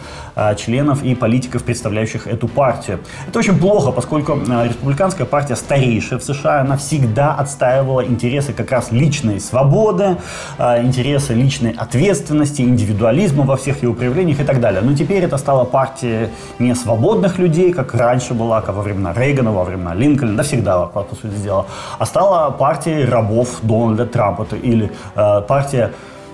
членов 0.59 1.03
и 1.03 1.15
политиков, 1.15 1.63
представляющих 1.63 2.27
эту 2.27 2.49
партию. 2.49 2.99
Это 3.27 3.39
очень 3.39 3.59
плохо, 3.59 3.93
поскольку 3.93 4.35
республиканская 4.35 5.27
партия 5.27 5.57
старейшая 5.57 6.19
в 6.19 6.23
США, 6.23 6.61
она 6.61 6.77
всегда 6.77 7.33
отстаивала 7.33 8.05
интересы 8.05 8.53
как 8.53 8.71
раз 8.73 8.93
личной 8.93 9.41
свободы, 9.41 10.19
интересы 10.59 11.33
личной 11.33 11.71
ответственности, 11.71 12.61
индивидуализма 12.61 13.45
во 13.45 13.57
всех 13.57 13.83
его 13.83 13.95
проявлениях 13.95 14.41
и 14.41 14.45
так 14.45 14.61
далее. 14.61 14.83
Но 14.83 14.95
теперь 14.95 15.25
это 15.25 15.39
стала 15.39 15.65
партия 15.65 16.29
не 16.59 16.75
свободных 16.75 17.39
людей, 17.39 17.73
как 17.73 17.95
раньше 17.95 18.35
была, 18.35 18.61
как 18.61 18.77
во 18.77 18.83
времена 18.83 19.15
Рейгана, 19.15 19.51
во 19.51 19.65
времена 19.65 19.95
Линкольна, 19.95 20.37
да 20.37 20.43
всегда, 20.43 20.83
по 20.83 21.07
сути 21.15 21.37
дела, 21.43 21.65
а 21.99 22.05
стала 22.05 22.51
партией 22.51 23.07
рабов 23.07 23.61
Дональда 23.63 24.05
Трампа 24.05 24.42
или 24.53 24.91
э, 25.15 25.43
партия 25.43 25.93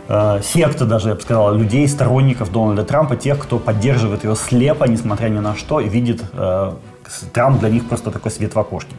э, 0.09 0.41
секта 0.43 0.87
даже, 0.87 1.11
я 1.11 1.15
бы 1.15 1.21
сказал, 1.21 1.55
людей, 1.55 1.87
сторонников 1.89 2.51
Дональда 2.51 2.85
Трампа, 2.85 3.17
тех, 3.17 3.39
кто 3.39 3.59
поддерживает 3.59 4.25
его 4.25 4.35
слепо, 4.35 4.85
несмотря 4.85 5.29
ни 5.29 5.39
на 5.39 5.55
что, 5.55 5.81
и 5.81 5.89
видит 5.89 6.23
э, 6.33 6.73
Трамп 7.33 7.61
для 7.61 7.71
них 7.71 7.89
просто 7.89 8.11
такой 8.11 8.31
свет 8.31 8.55
в 8.55 8.59
окошке. 8.59 8.95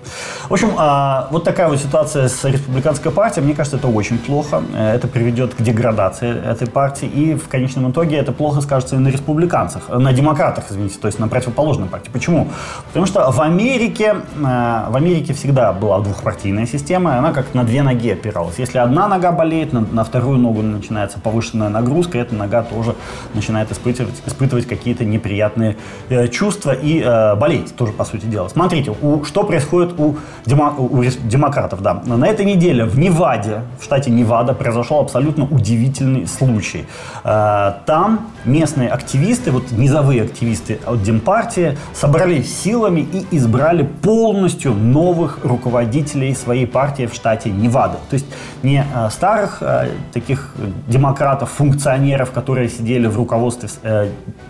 В 0.49 0.53
общем, 0.53 0.71
а, 0.77 1.27
вот 1.31 1.43
такая 1.43 1.67
вот 1.69 1.79
ситуация 1.79 2.27
с 2.27 2.43
республиканской 2.43 3.11
партией, 3.11 3.45
мне 3.45 3.53
кажется, 3.53 3.77
это 3.77 3.87
очень 3.87 4.17
плохо. 4.17 4.63
Э, 4.73 4.95
это 4.95 5.07
приведет 5.07 5.53
к 5.53 5.61
деградации 5.61 6.29
этой 6.29 6.67
партии, 6.67 7.05
и 7.07 7.35
в 7.35 7.47
конечном 7.47 7.91
итоге 7.91 8.17
это 8.17 8.31
плохо 8.31 8.61
скажется 8.61 8.95
и 8.95 8.99
на 8.99 9.09
республиканцах, 9.09 9.89
на 9.89 10.13
демократах, 10.13 10.65
извините, 10.69 10.97
то 10.99 11.07
есть 11.07 11.19
на 11.19 11.27
противоположной 11.27 11.87
партии. 11.87 12.09
Почему? 12.11 12.47
Потому 12.87 13.05
что 13.05 13.31
в 13.31 13.41
Америке, 13.41 14.15
э, 14.35 14.41
в 14.89 14.95
Америке 14.95 15.33
всегда 15.33 15.71
была 15.73 15.99
двухпартийная 15.99 16.65
система, 16.65 17.17
она 17.17 17.31
как 17.31 17.53
на 17.53 17.63
две 17.63 17.83
ноги 17.83 18.09
опиралась. 18.09 18.57
Если 18.57 18.77
одна 18.77 19.07
нога 19.07 19.31
болеет, 19.31 19.73
на, 19.73 20.03
вторую 20.03 20.37
ногу 20.37 20.61
начинается 20.61 21.19
повышенная 21.19 21.69
нагрузка, 21.69 22.17
эта 22.17 22.33
нога 22.33 22.63
тоже 22.63 22.95
начинает 23.33 23.71
испытывать, 23.71 24.21
испытывать 24.25 24.67
какие-то 24.67 25.05
неприятные 25.05 25.77
э, 26.09 26.27
чувства 26.27 26.71
и 26.71 27.01
э, 27.01 27.35
болеть 27.35 27.75
тоже 27.75 27.93
по 27.99 28.05
сути 28.05 28.27
дела. 28.27 28.47
Смотрите, 28.47 28.95
у, 29.01 29.25
что 29.25 29.43
происходит 29.43 29.99
у, 29.99 30.15
демо, 30.45 30.73
у 30.77 31.03
демократов. 31.03 31.81
Да. 31.81 32.01
На 32.05 32.25
этой 32.25 32.45
неделе 32.45 32.85
в 32.85 32.97
Неваде, 32.97 33.63
в 33.77 33.83
штате 33.83 34.09
Невада, 34.09 34.53
произошел 34.53 34.99
абсолютно 35.01 35.43
удивительный 35.43 36.25
случай. 36.25 36.85
Э, 37.25 37.73
там 37.85 38.29
местные 38.45 38.87
активисты, 38.87 39.51
вот 39.51 39.71
низовые 39.71 40.23
активисты 40.23 40.79
от 40.85 41.03
Демпартии, 41.03 41.77
собрались 41.93 42.63
силами 42.63 43.01
и 43.01 43.37
избрали 43.37 43.83
полностью 43.83 44.73
новых 44.73 45.39
руководителей 45.43 46.33
своей 46.35 46.67
партии 46.67 47.05
в 47.05 47.13
штате 47.13 47.49
Невада. 47.49 47.97
То 48.09 48.13
есть 48.13 48.27
не 48.63 48.85
э, 48.95 49.09
старых 49.09 49.57
э, 49.61 49.89
таких 50.13 50.53
демократов, 50.87 51.51
функционеров, 51.51 52.31
которые 52.31 52.69
сидели 52.69 53.07
в 53.07 53.17
руководстве 53.17 53.69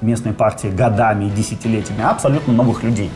местной 0.01 0.33
партии 0.33 0.67
годами 0.67 1.25
и 1.25 1.29
десятилетиями, 1.29 2.03
а 2.03 2.11
абсолютно 2.11 2.53
новых 2.53 2.83
людей. 2.83 3.09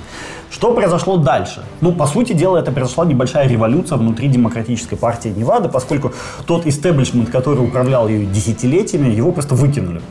Что 0.49 0.73
произошло 0.73 1.17
дальше? 1.17 1.63
Ну, 1.81 1.91
по 1.91 2.05
сути 2.05 2.33
дела, 2.33 2.57
это 2.57 2.71
произошла 2.71 3.05
небольшая 3.05 3.47
революция 3.47 3.97
внутри 3.97 4.27
демократической 4.27 4.95
партии 4.95 5.29
Невады, 5.29 5.69
поскольку 5.69 6.13
тот 6.45 6.67
истеблишмент, 6.67 7.29
который 7.29 7.65
управлял 7.65 8.07
ее 8.07 8.25
десятилетиями, 8.25 9.09
его 9.09 9.31
просто 9.31 9.55
выкинули. 9.55 10.01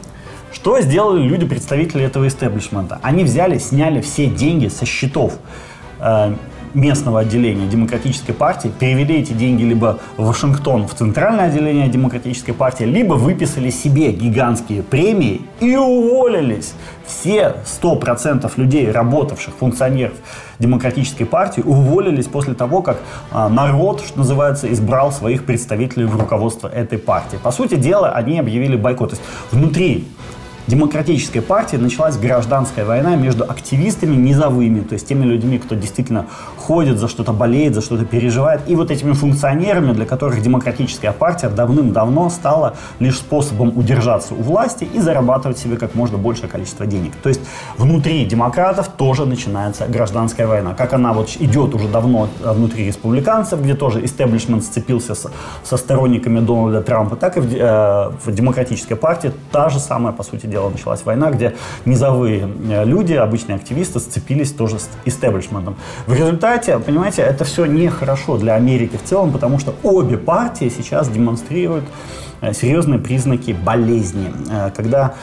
Что 0.53 0.81
сделали 0.81 1.23
люди, 1.23 1.47
представители 1.47 2.05
этого 2.05 2.27
истеблишмента? 2.29 2.99
Они 3.03 3.25
взяли, 3.25 3.59
сняли 3.59 4.01
все 4.01 4.27
деньги 4.27 4.69
со 4.69 4.85
счетов 4.85 5.35
э, 6.01 6.35
местного 6.75 7.21
отделения 7.21 7.67
Демократической 7.67 8.33
партии, 8.33 8.71
перевели 8.79 9.17
эти 9.21 9.33
деньги 9.33 9.63
либо 9.63 9.99
в 10.17 10.27
Вашингтон, 10.27 10.87
в 10.87 10.95
центральное 10.95 11.47
отделение 11.47 11.89
Демократической 11.89 12.53
партии, 12.53 12.85
либо 12.85 13.15
выписали 13.15 13.71
себе 13.71 14.13
гигантские 14.13 14.83
премии 14.83 15.43
и 15.61 15.77
уволились. 15.77 16.75
Все 17.07 17.57
100% 17.83 18.51
людей, 18.57 18.91
работавших, 18.91 19.55
функционеров 19.55 20.15
Демократической 20.59 21.25
партии, 21.25 21.61
уволились 21.61 22.27
после 22.27 22.55
того, 22.55 22.83
как 22.83 22.99
а, 23.31 23.49
народ, 23.49 24.03
что 24.07 24.19
называется, 24.19 24.73
избрал 24.73 25.13
своих 25.13 25.45
представителей 25.45 26.07
в 26.07 26.17
руководство 26.19 26.69
этой 26.69 26.99
партии. 26.99 27.39
По 27.43 27.51
сути 27.51 27.75
дела, 27.75 28.13
они 28.13 28.39
объявили 28.39 28.77
бойкот. 28.77 29.11
То 29.11 29.17
есть 29.17 29.29
внутри 29.51 30.07
демократической 30.67 31.41
партии 31.41 31.77
началась 31.77 32.17
гражданская 32.17 32.85
война 32.85 33.17
между 33.17 33.45
активистами 33.45 34.15
низовыми, 34.15 34.81
то 34.81 34.95
есть 34.95 35.07
теми 35.07 35.25
людьми, 35.25 35.59
кто 35.59 35.75
действительно 35.75 36.27
ходит, 36.57 36.99
за 36.99 37.09
что-то 37.09 37.33
болеет, 37.33 37.75
за 37.75 37.81
что-то 37.81 38.05
переживает, 38.05 38.63
и 38.69 38.77
вот 38.77 38.91
этими 38.91 39.13
функционерами, 39.13 39.93
для 39.93 40.07
которых 40.07 40.41
демократическая 40.43 41.13
партия 41.13 41.49
давным-давно 41.49 42.31
стала 42.31 42.75
лишь 43.01 43.17
способом 43.17 43.77
удержаться 43.77 44.35
у 44.35 44.43
власти 44.43 44.85
и 44.85 45.01
зарабатывать 45.01 45.59
себе 45.59 45.77
как 45.77 45.95
можно 45.95 46.19
большее 46.19 46.49
количество 46.49 46.87
денег. 46.87 47.13
То 47.23 47.29
есть 47.29 47.41
внутри 47.77 48.25
демократов 48.25 48.89
тоже 48.89 49.27
начинается 49.27 49.87
гражданская 49.87 50.47
война. 50.47 50.75
Как 50.75 50.93
она 50.93 51.13
вот 51.13 51.31
идет 51.41 51.75
уже 51.75 51.89
давно 51.89 52.29
внутри 52.43 52.87
республиканцев, 52.87 53.61
где 53.61 53.75
тоже 53.75 54.05
истеблишмент 54.05 54.65
сцепился 54.65 55.15
с, 55.15 55.31
со 55.65 55.77
сторонниками 55.77 56.41
Дональда 56.41 56.83
Трампа, 56.83 57.17
так 57.17 57.37
и 57.37 57.41
в, 57.41 57.55
э, 57.55 58.11
в 58.25 58.33
демократической 58.33 58.95
партии 58.95 59.33
та 59.51 59.69
же 59.69 59.79
самая, 59.79 60.13
по 60.13 60.23
сути 60.23 60.47
дела, 60.53 60.71
началась 60.71 61.05
война, 61.05 61.31
где 61.31 61.55
низовые 61.85 62.49
э, 62.71 62.85
люди, 62.85 63.15
обычные 63.15 63.57
активисты, 63.57 63.99
сцепились 63.99 64.53
тоже 64.53 64.79
с 64.79 64.89
истеблишментом. 65.05 65.77
В 66.07 66.15
результате, 66.15 66.79
понимаете, 66.79 67.23
это 67.23 67.45
все 67.45 67.67
нехорошо 67.67 68.39
для 68.39 68.55
Америки 68.55 68.99
в 69.03 69.09
целом, 69.09 69.33
потому 69.33 69.59
что 69.59 69.75
обе 69.83 70.17
партии 70.17 70.69
сейчас 70.69 71.09
демонстрируют 71.09 71.85
серьезные 72.53 72.99
признаки 72.99 73.53
болезни, 73.53 74.33
э, 74.51 74.71
когда 74.77 75.15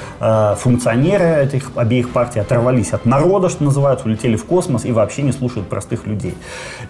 функционеры 0.57 1.43
этих 1.43 1.71
обеих 1.75 2.09
партий 2.11 2.39
оторвались 2.39 2.93
от 2.93 3.05
народа, 3.05 3.49
что 3.49 3.63
называется, 3.63 4.05
улетели 4.05 4.35
в 4.35 4.45
космос 4.45 4.85
и 4.85 4.91
вообще 4.91 5.21
не 5.21 5.31
слушают 5.31 5.67
простых 5.67 6.07
людей. 6.07 6.35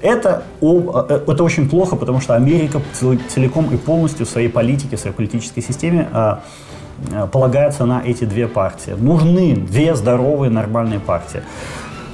Это, 0.01 0.43
это 0.62 1.43
очень 1.43 1.69
плохо, 1.69 1.95
потому 1.95 2.21
что 2.21 2.36
Америка 2.36 2.81
целиком 3.29 3.74
и 3.74 3.77
полностью 3.77 4.25
в 4.25 4.29
своей 4.29 4.50
политике, 4.50 4.98
в 4.98 5.00
своей 5.00 5.15
политической 5.15 5.62
системе 5.62 6.07
Э, 7.12 7.27
полагается 7.31 7.86
на 7.86 8.01
эти 8.05 8.25
две 8.25 8.48
партии. 8.48 8.91
Нужны 8.91 9.55
две 9.55 9.95
здоровые 9.95 10.51
нормальные 10.51 11.00
партии. 11.00 11.41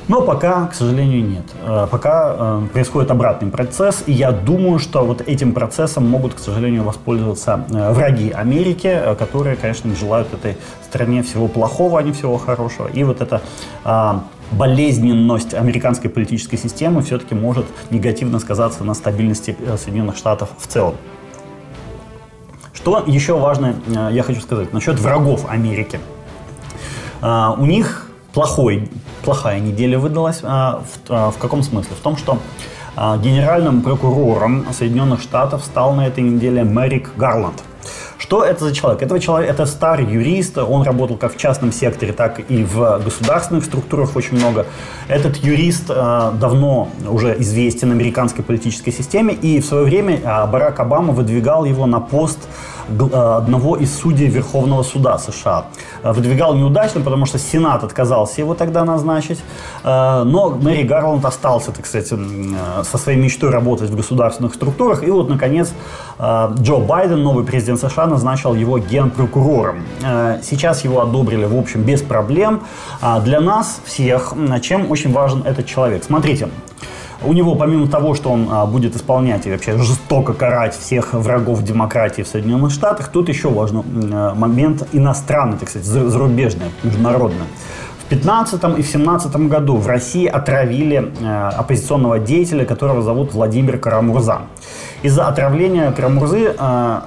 Но 0.07 0.21
пока, 0.21 0.67
к 0.67 0.74
сожалению, 0.75 1.27
нет. 1.27 1.45
Э, 1.63 1.88
пока 1.89 2.35
э, 2.38 2.67
происходит 2.74 3.12
обратный 3.12 3.50
процесс, 3.50 4.03
и 4.05 4.12
я 4.12 4.31
думаю, 4.31 4.79
что 4.79 5.05
вот 5.05 5.21
этим 5.21 5.53
процессом 5.53 6.07
могут, 6.07 6.35
к 6.35 6.39
сожалению, 6.39 6.83
воспользоваться 6.83 7.65
враги 7.69 8.31
Америки, 8.31 9.01
которые, 9.17 9.55
конечно, 9.55 9.95
желают 9.95 10.33
этой 10.33 10.57
стране 10.83 11.24
всего 11.24 11.47
плохого, 11.47 12.00
а 12.00 12.03
не 12.03 12.12
всего 12.12 12.38
хорошего. 12.38 12.88
И 12.88 13.03
вот 13.03 13.21
эта 13.21 13.41
болезненность 14.51 15.53
американской 15.53 16.09
политической 16.09 16.57
системы 16.57 17.01
все-таки 17.01 17.33
может 17.33 17.65
негативно 17.89 18.39
сказаться 18.39 18.83
на 18.83 18.93
стабильности 18.93 19.57
Соединенных 19.77 20.17
Штатов 20.17 20.50
в 20.57 20.67
целом. 20.67 20.95
Что 22.74 23.03
еще 23.07 23.39
важно, 23.39 23.75
э, 23.88 24.09
я 24.12 24.21
хочу 24.21 24.41
сказать, 24.41 24.71
насчет 24.71 25.00
врагов 25.00 25.45
Америки. 25.50 26.00
А, 27.21 27.55
у 27.57 27.65
них 27.65 28.12
плохой, 28.36 28.88
плохая 29.24 29.60
неделя 29.60 29.98
выдалась. 29.98 30.42
А, 30.44 30.84
в, 30.84 31.12
а, 31.12 31.32
в 31.32 31.38
каком 31.39 31.63
смысле? 31.63 31.96
В 31.96 32.04
том, 32.04 32.18
что 32.18 32.38
генеральным 32.96 33.82
прокурором 33.82 34.65
Соединенных 34.72 35.22
Штатов 35.22 35.65
стал 35.65 35.96
на 35.96 36.08
этой 36.08 36.24
неделе 36.24 36.63
Мэрик 36.63 37.12
Гарланд– 37.18 37.62
что 38.25 38.44
это 38.44 38.65
за 38.65 38.74
человек? 38.74 39.04
Этого 39.04 39.20
человек, 39.20 39.51
это 39.51 39.65
старый 39.65 40.06
юрист, 40.06 40.58
он 40.58 40.82
работал 40.84 41.15
как 41.18 41.36
в 41.36 41.38
частном 41.38 41.72
секторе, 41.72 42.12
так 42.13 42.39
и 42.50 42.63
в 42.63 43.01
государственных 43.04 43.65
структурах 43.65 44.15
очень 44.15 44.38
много. 44.38 44.65
Этот 45.08 45.38
юрист 45.38 45.86
э, 45.89 46.32
давно 46.39 46.89
уже 47.08 47.39
известен 47.39 47.92
американской 47.92 48.44
политической 48.44 48.92
системе, 48.92 49.34
и 49.34 49.60
в 49.60 49.65
свое 49.65 49.84
время 49.84 50.15
э, 50.15 50.48
Барак 50.48 50.80
Обама 50.80 51.13
выдвигал 51.13 51.65
его 51.65 51.86
на 51.86 52.00
пост 52.00 52.39
одного 52.89 53.77
из 53.77 53.98
судей 53.98 54.27
Верховного 54.27 54.84
суда 54.84 55.18
США. 55.18 55.65
Э, 56.04 56.12
выдвигал 56.12 56.56
неудачно, 56.56 57.01
потому 57.01 57.25
что 57.25 57.39
Сенат 57.39 57.84
отказался 57.84 58.42
его 58.42 58.54
тогда 58.54 58.86
назначить. 58.86 59.39
Э, 59.84 60.24
но 60.24 60.50
Мэри 60.50 60.84
Гарланд 60.84 61.25
остался, 61.25 61.72
так 61.72 61.86
сказать, 61.86 62.08
со 62.08 62.98
своей 62.98 63.18
мечтой 63.18 63.50
работать 63.50 63.89
в 63.89 63.96
государственных 63.96 64.54
структурах. 64.54 65.04
И 65.04 65.12
вот, 65.12 65.30
наконец, 65.30 65.74
Джо 66.20 66.77
Байден, 66.77 67.22
новый 67.24 67.44
президент 67.44 67.80
США, 67.80 68.08
назначил 68.08 68.54
его 68.54 68.77
генпрокурором. 68.77 69.84
Сейчас 70.42 70.84
его 70.84 71.01
одобрили, 71.01 71.46
в 71.46 71.58
общем, 71.58 71.84
без 71.84 72.01
проблем. 72.01 72.62
А 73.01 73.20
для 73.20 73.39
нас 73.39 73.80
всех, 73.86 74.34
чем 74.62 74.92
очень 74.92 75.12
важен 75.12 75.44
этот 75.46 75.65
человек. 75.65 76.04
Смотрите, 76.04 76.50
у 77.25 77.34
него, 77.34 77.55
помимо 77.55 77.88
того, 77.88 78.15
что 78.15 78.29
он 78.29 78.48
а, 78.51 78.65
будет 78.65 78.96
исполнять 78.96 79.46
и 79.48 79.51
вообще 79.51 79.77
жестоко 79.77 80.34
карать 80.34 80.77
всех 80.77 81.13
врагов 81.13 81.63
демократии 81.63 82.22
в 82.22 82.27
Соединенных 82.27 82.72
Штатах, 82.72 83.10
тут 83.10 83.29
еще 83.29 83.50
важный 83.50 83.84
а, 84.13 84.36
момент 84.36 84.88
иностранный, 84.94 85.58
так 85.58 85.70
сказать, 85.70 85.88
зарубежный, 85.88 86.67
международный. 86.84 87.46
В 88.05 88.10
2015 88.10 88.53
и 88.53 88.58
в 88.58 88.74
2017 88.75 89.36
году 89.48 89.77
в 89.77 89.88
России 89.88 90.27
отравили 90.27 91.12
э, 91.20 91.50
оппозиционного 91.58 92.20
деятеля, 92.20 92.63
которого 92.63 93.01
зовут 93.01 93.34
Владимир 93.34 93.79
Карамурза. 93.79 94.41
Из-за 95.01 95.27
отравления 95.27 95.91
Карамурзы 95.91 96.53
э, 96.55 97.00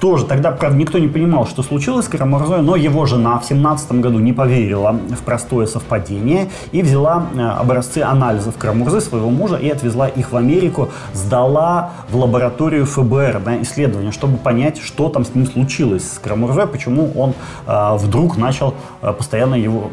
тоже 0.00 0.24
тогда, 0.24 0.50
правда, 0.50 0.78
никто 0.78 0.98
не 0.98 1.08
понимал, 1.08 1.46
что 1.46 1.62
случилось 1.62 2.06
с 2.06 2.08
Карамурзой, 2.08 2.62
но 2.62 2.74
его 2.74 3.06
жена 3.06 3.38
в 3.38 3.44
17 3.44 3.92
году 3.92 4.18
не 4.18 4.32
поверила 4.32 4.92
в 4.92 5.22
простое 5.22 5.66
совпадение 5.66 6.48
и 6.72 6.82
взяла 6.82 7.26
э, 7.34 7.40
образцы 7.40 7.98
анализов 7.98 8.56
Карамурзы 8.56 9.00
своего 9.00 9.30
мужа 9.30 9.56
и 9.56 9.68
отвезла 9.68 10.08
их 10.08 10.32
в 10.32 10.36
Америку, 10.36 10.88
сдала 11.12 11.90
в 12.08 12.16
лабораторию 12.16 12.86
ФБР 12.86 13.42
на 13.44 13.62
исследование, 13.62 14.12
чтобы 14.12 14.38
понять, 14.38 14.78
что 14.82 15.08
там 15.10 15.24
с 15.24 15.34
ним 15.34 15.46
случилось 15.46 16.14
с 16.14 16.18
Карамурзой, 16.18 16.66
почему 16.66 17.12
он 17.14 17.34
э, 17.66 17.96
вдруг 17.96 18.36
начал 18.36 18.74
э, 19.02 19.12
постоянно 19.12 19.54
его 19.54 19.90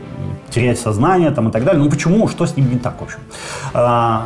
терять 0.50 0.80
сознание 0.80 1.32
там, 1.32 1.50
и 1.50 1.52
так 1.52 1.64
далее. 1.64 1.84
Ну 1.84 1.90
почему, 1.90 2.28
что 2.28 2.46
с 2.46 2.56
ним 2.56 2.70
не 2.72 2.80
так, 2.80 3.00
в 3.00 3.04
общем. 3.04 3.20
Э, 3.74 4.20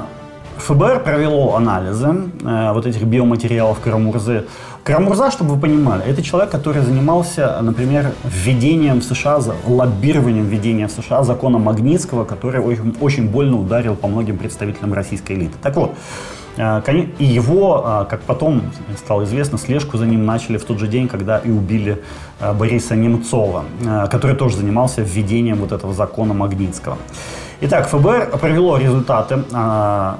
ФБР 0.61 0.99
провело 1.03 1.55
анализы 1.55 2.15
э, 2.43 2.71
вот 2.73 2.85
этих 2.85 3.03
биоматериалов 3.03 3.79
Карамурзы. 3.79 4.45
Карамурза, 4.83 5.29
чтобы 5.29 5.53
вы 5.55 5.61
понимали, 5.61 6.03
это 6.05 6.23
человек, 6.23 6.49
который 6.49 6.81
занимался, 6.81 7.59
например, 7.61 8.13
введением 8.23 9.01
в 9.01 9.03
США, 9.03 9.39
лоббированием 9.67 10.45
введения 10.45 10.87
в 10.87 10.91
США 10.91 11.23
закона 11.23 11.59
Магнитского, 11.59 12.25
который 12.25 12.61
очень, 12.61 12.95
очень 12.99 13.29
больно 13.29 13.59
ударил 13.59 13.95
по 13.95 14.07
многим 14.07 14.39
представителям 14.39 14.93
российской 14.93 15.33
элиты. 15.33 15.53
Так 15.61 15.75
вот, 15.75 15.93
э, 16.57 16.81
и 17.19 17.25
его, 17.25 17.83
э, 17.85 18.05
как 18.09 18.21
потом 18.21 18.63
стало 18.97 19.25
известно, 19.25 19.59
слежку 19.59 19.97
за 19.97 20.07
ним 20.07 20.25
начали 20.25 20.57
в 20.57 20.65
тот 20.65 20.79
же 20.79 20.87
день, 20.87 21.07
когда 21.07 21.37
и 21.37 21.51
убили 21.51 22.01
э, 22.39 22.51
Бориса 22.53 22.95
Немцова, 22.95 23.65
который 24.09 24.35
тоже 24.35 24.57
занимался 24.57 25.03
введением 25.03 25.57
вот 25.57 25.71
этого 25.71 25.93
закона 25.93 26.33
Магнитского. 26.33 26.97
Итак, 27.63 27.87
ФБР 27.89 28.39
провело 28.39 28.75
результаты, 28.77 29.43
а, 29.53 30.17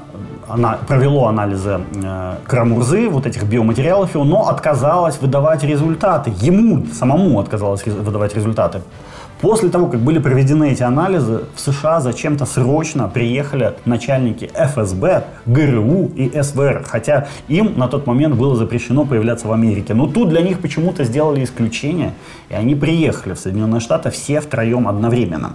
провело 0.87 1.25
анализы 1.25 1.81
э, 1.95 2.35
Крамурзы, 2.45 3.09
вот 3.09 3.25
этих 3.25 3.45
биоматериалов 3.45 4.13
его, 4.13 4.23
но 4.23 4.47
отказалось 4.47 5.19
выдавать 5.19 5.63
результаты. 5.63 6.31
Ему 6.39 6.85
самому 6.93 7.39
отказалось 7.39 7.83
выдавать 7.87 8.35
результаты. 8.35 8.81
После 9.39 9.69
того, 9.69 9.87
как 9.87 10.01
были 10.01 10.19
проведены 10.19 10.71
эти 10.71 10.83
анализы, 10.83 11.45
в 11.55 11.59
США 11.59 11.99
зачем-то 11.99 12.45
срочно 12.45 13.07
приехали 13.07 13.73
начальники 13.85 14.51
ФСБ, 14.53 15.23
ГРУ 15.47 16.11
и 16.15 16.43
СВР, 16.43 16.83
хотя 16.87 17.27
им 17.47 17.73
на 17.75 17.87
тот 17.87 18.05
момент 18.05 18.35
было 18.35 18.55
запрещено 18.55 19.03
появляться 19.03 19.47
в 19.47 19.51
Америке. 19.51 19.95
Но 19.95 20.05
тут 20.05 20.29
для 20.29 20.41
них 20.41 20.59
почему-то 20.59 21.03
сделали 21.05 21.43
исключение, 21.43 22.13
и 22.49 22.53
они 22.53 22.75
приехали 22.75 23.33
в 23.33 23.39
Соединенные 23.39 23.79
Штаты 23.79 24.11
все 24.11 24.41
втроем 24.41 24.87
одновременно. 24.87 25.53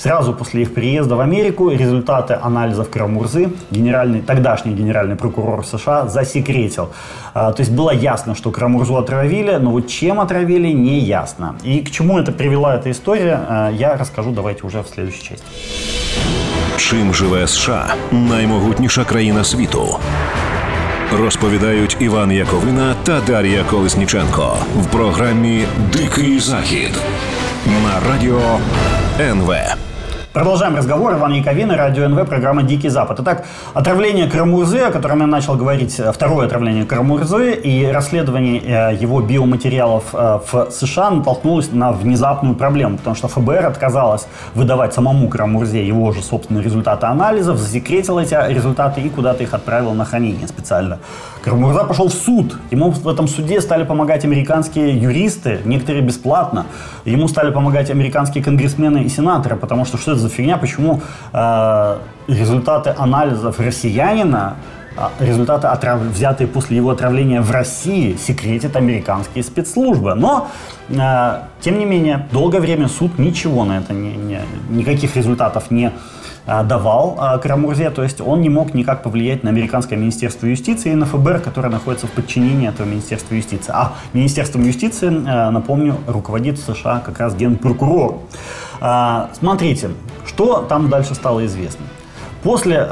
Сразу 0.00 0.34
после 0.34 0.62
их 0.62 0.74
приезда 0.74 1.16
в 1.16 1.20
Америку 1.20 1.70
результаты 1.70 2.34
анализов 2.34 2.90
Крамурзы 2.90 3.48
генеральный, 3.70 4.20
тогдашний 4.20 4.74
генеральный 4.74 5.16
прокурор 5.16 5.64
США 5.64 6.06
засекретил. 6.06 6.90
А, 7.32 7.52
то 7.52 7.62
есть 7.62 7.72
было 7.72 7.90
ясно, 7.90 8.34
что 8.34 8.50
Крамурзу 8.50 8.96
отравили, 8.96 9.56
но 9.56 9.70
вот 9.70 9.88
чем 9.88 10.20
отравили, 10.20 10.68
не 10.68 10.98
ясно. 11.00 11.56
И 11.64 11.80
к 11.80 11.90
чему 11.90 12.18
это 12.18 12.30
привела 12.32 12.74
эта 12.74 12.90
история, 12.90 13.40
а, 13.48 13.70
я 13.70 13.96
расскажу 13.96 14.32
давайте 14.32 14.66
уже 14.66 14.82
в 14.82 14.86
следующей 14.86 15.22
части. 15.22 15.46
Чим 16.76 17.14
живе 17.14 17.46
США 17.46 17.94
наймогутніша 18.12 19.04
країна 19.04 19.44
світу? 19.44 19.98
Розповідають 21.12 21.96
Іван 22.00 22.32
Яковина 22.32 22.94
та 23.04 23.20
Дар'я 23.20 23.64
Колесніченко 23.64 24.56
в 24.80 24.86
програмі 24.86 25.64
Дикий 25.92 26.40
Захід 26.40 26.90
на 27.66 28.10
радіо 28.10 28.40
НВ. 29.20 29.54
Продолжаем 30.33 30.77
разговор. 30.77 31.13
Иван 31.15 31.33
Яковина, 31.33 31.75
Радио 31.75 32.07
НВ, 32.07 32.25
программа 32.25 32.63
«Дикий 32.63 32.87
Запад». 32.87 33.19
Итак, 33.19 33.43
отравление 33.73 34.29
Карамурзы, 34.29 34.79
о 34.79 34.89
котором 34.89 35.19
я 35.19 35.27
начал 35.27 35.55
говорить, 35.57 35.99
э, 35.99 36.09
второе 36.13 36.45
отравление 36.45 36.85
Карамурзы 36.85 37.51
и 37.51 37.85
расследование 37.87 38.61
э, 38.61 38.95
его 38.95 39.19
биоматериалов 39.19 40.05
э, 40.13 40.39
в 40.49 40.71
США 40.71 41.09
натолкнулось 41.09 41.73
на 41.73 41.91
внезапную 41.91 42.55
проблему, 42.55 42.95
потому 42.95 43.13
что 43.17 43.27
ФБР 43.27 43.65
отказалось 43.65 44.25
выдавать 44.55 44.93
самому 44.93 45.27
Карамурзе 45.27 45.85
его 45.85 46.13
же 46.13 46.21
собственные 46.21 46.63
результаты 46.63 47.07
анализов, 47.07 47.57
засекретил 47.57 48.17
эти 48.17 48.33
результаты 48.53 49.01
и 49.01 49.09
куда-то 49.09 49.43
их 49.43 49.53
отправил 49.53 49.91
на 49.91 50.05
хранение 50.05 50.47
специально. 50.47 50.99
Карамурза 51.43 51.85
пошел 51.85 52.07
в 52.07 52.13
суд. 52.13 52.57
Ему 52.69 52.91
в 52.91 53.07
этом 53.07 53.27
суде 53.27 53.61
стали 53.61 53.83
помогать 53.83 54.25
американские 54.25 54.95
юристы, 54.97 55.59
некоторые 55.65 56.03
бесплатно. 56.03 56.67
Ему 57.03 57.27
стали 57.27 57.51
помогать 57.51 57.89
американские 57.89 58.43
конгрессмены 58.43 59.03
и 59.03 59.09
сенаторы, 59.09 59.55
потому 59.55 59.85
что 59.85 59.97
что 59.97 60.11
это 60.11 60.21
за 60.21 60.29
фигня, 60.29 60.57
почему 60.57 61.01
э, 61.33 61.97
результаты 62.27 62.93
анализов 62.95 63.59
россиянина 63.59 64.55
а, 64.97 65.09
результаты, 65.19 65.67
отрав... 65.67 66.01
взятые 66.01 66.47
после 66.47 66.77
его 66.77 66.89
отравления 66.89 67.41
в 67.41 67.49
России, 67.49 68.17
секретят 68.17 68.75
американские 68.75 69.43
спецслужбы. 69.43 70.13
Но, 70.15 70.49
э, 70.89 71.39
тем 71.61 71.79
не 71.79 71.85
менее, 71.85 72.27
долгое 72.31 72.59
время 72.59 72.87
суд 72.87 73.17
ничего 73.17 73.63
на 73.63 73.79
это, 73.79 73.93
не, 73.93 74.13
не, 74.15 74.41
никаких 74.69 75.15
результатов 75.15 75.71
не 75.71 75.91
давал 76.63 77.17
э, 77.19 77.39
Крамурзе, 77.39 77.89
то 77.89 78.03
есть 78.03 78.21
он 78.21 78.41
не 78.41 78.49
мог 78.49 78.73
никак 78.73 79.03
повлиять 79.03 79.43
на 79.43 79.49
американское 79.49 79.97
Министерство 79.97 80.45
юстиции 80.47 80.91
и 80.91 80.95
на 80.95 81.05
ФБР, 81.05 81.39
которое 81.39 81.69
находится 81.69 82.07
в 82.07 82.11
подчинении 82.11 82.67
этого 82.67 82.87
Министерства 82.87 83.35
юстиции. 83.35 83.71
А 83.73 83.93
Министерством 84.13 84.63
юстиции, 84.63 85.07
э, 85.07 85.49
напомню, 85.49 85.95
руководит 86.07 86.57
в 86.57 86.63
США 86.63 87.01
как 87.05 87.19
раз 87.19 87.35
генпрокурор. 87.35 88.19
Смотрите, 89.33 89.91
что 90.25 90.65
там 90.67 90.89
дальше 90.89 91.13
стало 91.13 91.45
известно. 91.45 91.85
После 92.41 92.87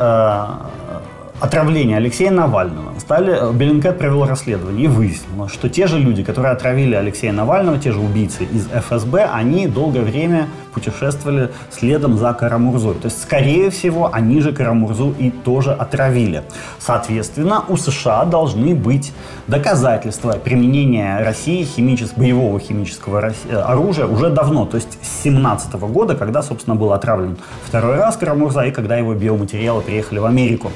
отравления 1.39 1.97
Алексея 1.97 2.32
Навального 2.32 2.97
стали, 2.99 3.34
э, 3.34 3.54
Беллинкет 3.54 3.97
провел 3.97 4.25
расследование 4.25 4.86
и 4.86 4.88
выяснилось, 4.88 5.52
что 5.52 5.69
те 5.69 5.88
же 5.88 5.97
люди, 5.97 6.23
которые 6.23 6.54
отравили 6.54 6.95
Алексея 6.95 7.32
Навального, 7.32 7.78
те 7.78 7.91
же 7.91 7.99
убийцы 7.99 8.43
из 8.43 8.67
ФСБ, 8.67 9.30
они 9.34 9.67
долгое 9.67 10.02
время 10.02 10.47
путешествовали 10.73 11.49
следом 11.71 12.17
за 12.17 12.34
Карамурзой. 12.34 12.95
То 12.95 13.06
есть, 13.06 13.21
скорее 13.21 13.69
всего, 13.69 14.10
они 14.13 14.41
же 14.41 14.52
Карамурзу 14.52 15.15
и 15.17 15.32
тоже 15.32 15.71
отравили. 15.73 16.43
Соответственно, 16.80 17.63
у 17.67 17.78
США 17.78 18.25
должны 18.25 18.75
быть 18.75 19.13
доказательства 19.47 20.34
применения 20.34 21.19
России 21.23 21.63
химичес... 21.63 22.12
боевого 22.15 22.60
химического 22.60 23.32
э, 23.49 23.56
оружия 23.56 24.06
уже 24.06 24.30
давно, 24.30 24.65
то 24.65 24.78
есть 24.78 24.97
с 25.02 25.23
17 25.23 25.73
года, 25.73 26.15
когда, 26.15 26.43
собственно, 26.43 26.75
был 26.75 26.93
отравлен 26.93 27.38
второй 27.65 27.97
раз 27.97 28.17
Карамурза 28.17 28.62
и 28.62 28.71
когда 28.71 28.97
его 28.97 29.13
биоматериалы 29.13 29.82
приехали 29.82 30.19
в 30.19 30.25
Америку. 30.25 30.71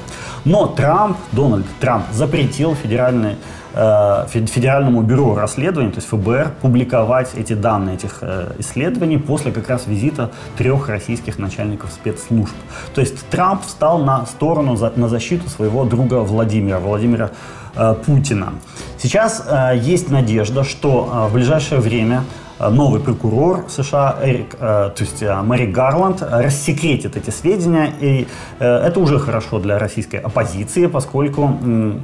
Но 0.54 0.68
Трамп, 0.68 1.16
Дональд 1.32 1.66
Трамп, 1.80 2.04
запретил 2.12 2.76
федеральный 2.76 3.34
Э, 3.76 4.26
Федеральному 4.28 5.02
бюро 5.02 5.34
расследований, 5.34 5.90
то 5.90 5.96
есть 5.96 6.08
ФБР, 6.08 6.52
публиковать 6.62 7.34
эти 7.34 7.54
данные 7.54 7.96
этих 7.96 8.18
э, 8.20 8.52
исследований 8.58 9.18
после 9.18 9.50
как 9.50 9.68
раз 9.68 9.88
визита 9.88 10.30
трех 10.56 10.88
российских 10.88 11.40
начальников 11.40 11.90
спецслужб. 11.90 12.54
То 12.94 13.00
есть 13.00 13.28
Трамп 13.30 13.62
встал 13.64 13.98
на 13.98 14.26
сторону, 14.26 14.78
на 14.94 15.08
защиту 15.08 15.48
своего 15.48 15.84
друга 15.84 16.20
Владимира, 16.20 16.78
Владимира 16.78 17.32
э, 17.74 17.96
Путина. 18.06 18.52
Сейчас 18.96 19.44
есть 19.74 20.08
надежда, 20.08 20.62
что 20.62 21.28
в 21.28 21.34
ближайшее 21.34 21.80
время 21.80 22.22
новый 22.58 23.00
прокурор 23.00 23.64
США 23.68 24.16
Эрик, 24.22 24.56
то 24.56 24.94
есть 24.98 25.22
Мэри 25.22 25.66
Гарланд 25.66 26.22
рассекретит 26.22 27.16
эти 27.16 27.30
сведения, 27.30 27.92
и 28.00 28.28
это 28.58 29.00
уже 29.00 29.18
хорошо 29.18 29.58
для 29.58 29.78
российской 29.78 30.16
оппозиции, 30.16 30.86
поскольку 30.86 31.58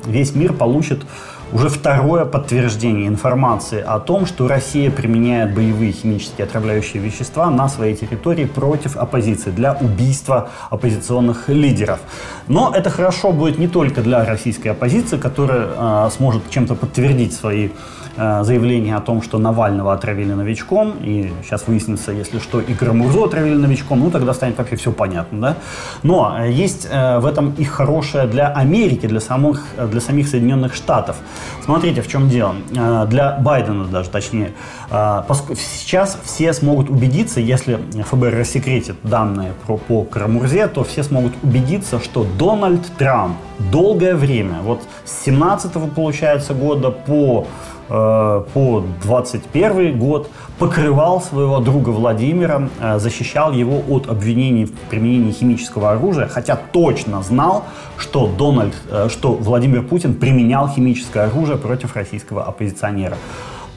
весь 0.06 0.34
мир 0.34 0.52
получит 0.52 1.04
уже 1.52 1.68
второе 1.68 2.24
подтверждение 2.24 3.08
информации 3.08 3.82
о 3.84 3.98
том, 3.98 4.24
что 4.26 4.46
Россия 4.46 4.88
применяет 4.90 5.52
боевые 5.52 5.92
химические 5.92 6.44
отравляющие 6.44 7.02
вещества 7.02 7.50
на 7.50 7.68
своей 7.68 7.96
территории 7.96 8.44
против 8.44 8.96
оппозиции 8.96 9.50
для 9.50 9.74
убийства 9.74 10.50
оппозиционных 10.70 11.48
лидеров. 11.48 11.98
Но 12.46 12.72
это 12.74 12.88
хорошо 12.88 13.32
будет 13.32 13.58
не 13.58 13.66
только 13.66 14.00
для 14.00 14.24
российской 14.24 14.68
оппозиции, 14.68 15.16
которая 15.16 15.68
э, 15.76 16.10
сможет 16.16 16.48
чем-то 16.50 16.76
подтвердить 16.76 17.34
свои 17.34 17.70
Э, 18.16 18.42
заявление 18.42 18.96
о 18.96 19.00
том, 19.00 19.22
что 19.22 19.38
Навального 19.38 19.92
отравили 19.92 20.32
новичком, 20.32 20.94
и 21.00 21.32
сейчас 21.44 21.66
выяснится, 21.68 22.12
если 22.12 22.38
что, 22.38 22.60
и 22.60 22.74
Карамурзу 22.74 23.24
отравили 23.24 23.54
новичком, 23.54 24.00
ну 24.00 24.10
тогда 24.10 24.34
станет 24.34 24.58
вообще 24.58 24.76
все 24.76 24.90
понятно, 24.90 25.40
да? 25.40 25.56
Но 26.02 26.36
э, 26.38 26.50
есть 26.50 26.88
э, 26.90 27.18
в 27.18 27.26
этом 27.26 27.54
и 27.56 27.64
хорошее 27.64 28.26
для 28.26 28.48
Америки, 28.48 29.06
для 29.06 29.20
самых, 29.20 29.64
для 29.90 30.00
самих 30.00 30.28
Соединенных 30.28 30.74
Штатов. 30.74 31.16
Смотрите, 31.64 32.02
в 32.02 32.08
чем 32.08 32.28
дело. 32.28 32.54
Для 32.70 33.36
Байдена 33.38 33.84
даже, 33.84 34.10
точнее. 34.10 34.52
Сейчас 34.90 36.18
все 36.24 36.52
смогут 36.52 36.90
убедиться, 36.90 37.40
если 37.40 37.78
ФБР 38.02 38.34
рассекретит 38.38 38.96
данные 39.02 39.52
про, 39.66 39.76
по 39.76 40.02
Карамурзе, 40.02 40.66
то 40.68 40.82
все 40.84 41.02
смогут 41.02 41.32
убедиться, 41.42 42.00
что 42.00 42.26
Дональд 42.38 42.84
Трамп 42.98 43.36
долгое 43.70 44.14
время, 44.14 44.60
вот 44.62 44.82
с 45.04 45.24
17 45.24 45.72
получается 45.94 46.54
года 46.54 46.90
по 46.90 47.46
по 47.90 48.84
21 49.02 49.98
год 49.98 50.30
покрывал 50.60 51.20
своего 51.22 51.58
друга 51.58 51.88
Владимира, 51.88 52.68
э, 52.80 52.98
защищал 52.98 53.50
его 53.50 53.82
от 53.88 54.08
обвинений 54.08 54.66
в 54.66 54.72
применении 54.90 55.32
химического 55.32 55.92
оружия, 55.92 56.28
хотя 56.28 56.54
точно 56.54 57.22
знал, 57.22 57.64
что 57.96 58.26
Дональд, 58.28 58.74
э, 58.90 59.08
что 59.10 59.32
Владимир 59.32 59.82
Путин 59.82 60.14
применял 60.14 60.68
химическое 60.68 61.24
оружие 61.24 61.56
против 61.56 61.96
российского 61.96 62.44
оппозиционера. 62.44 63.16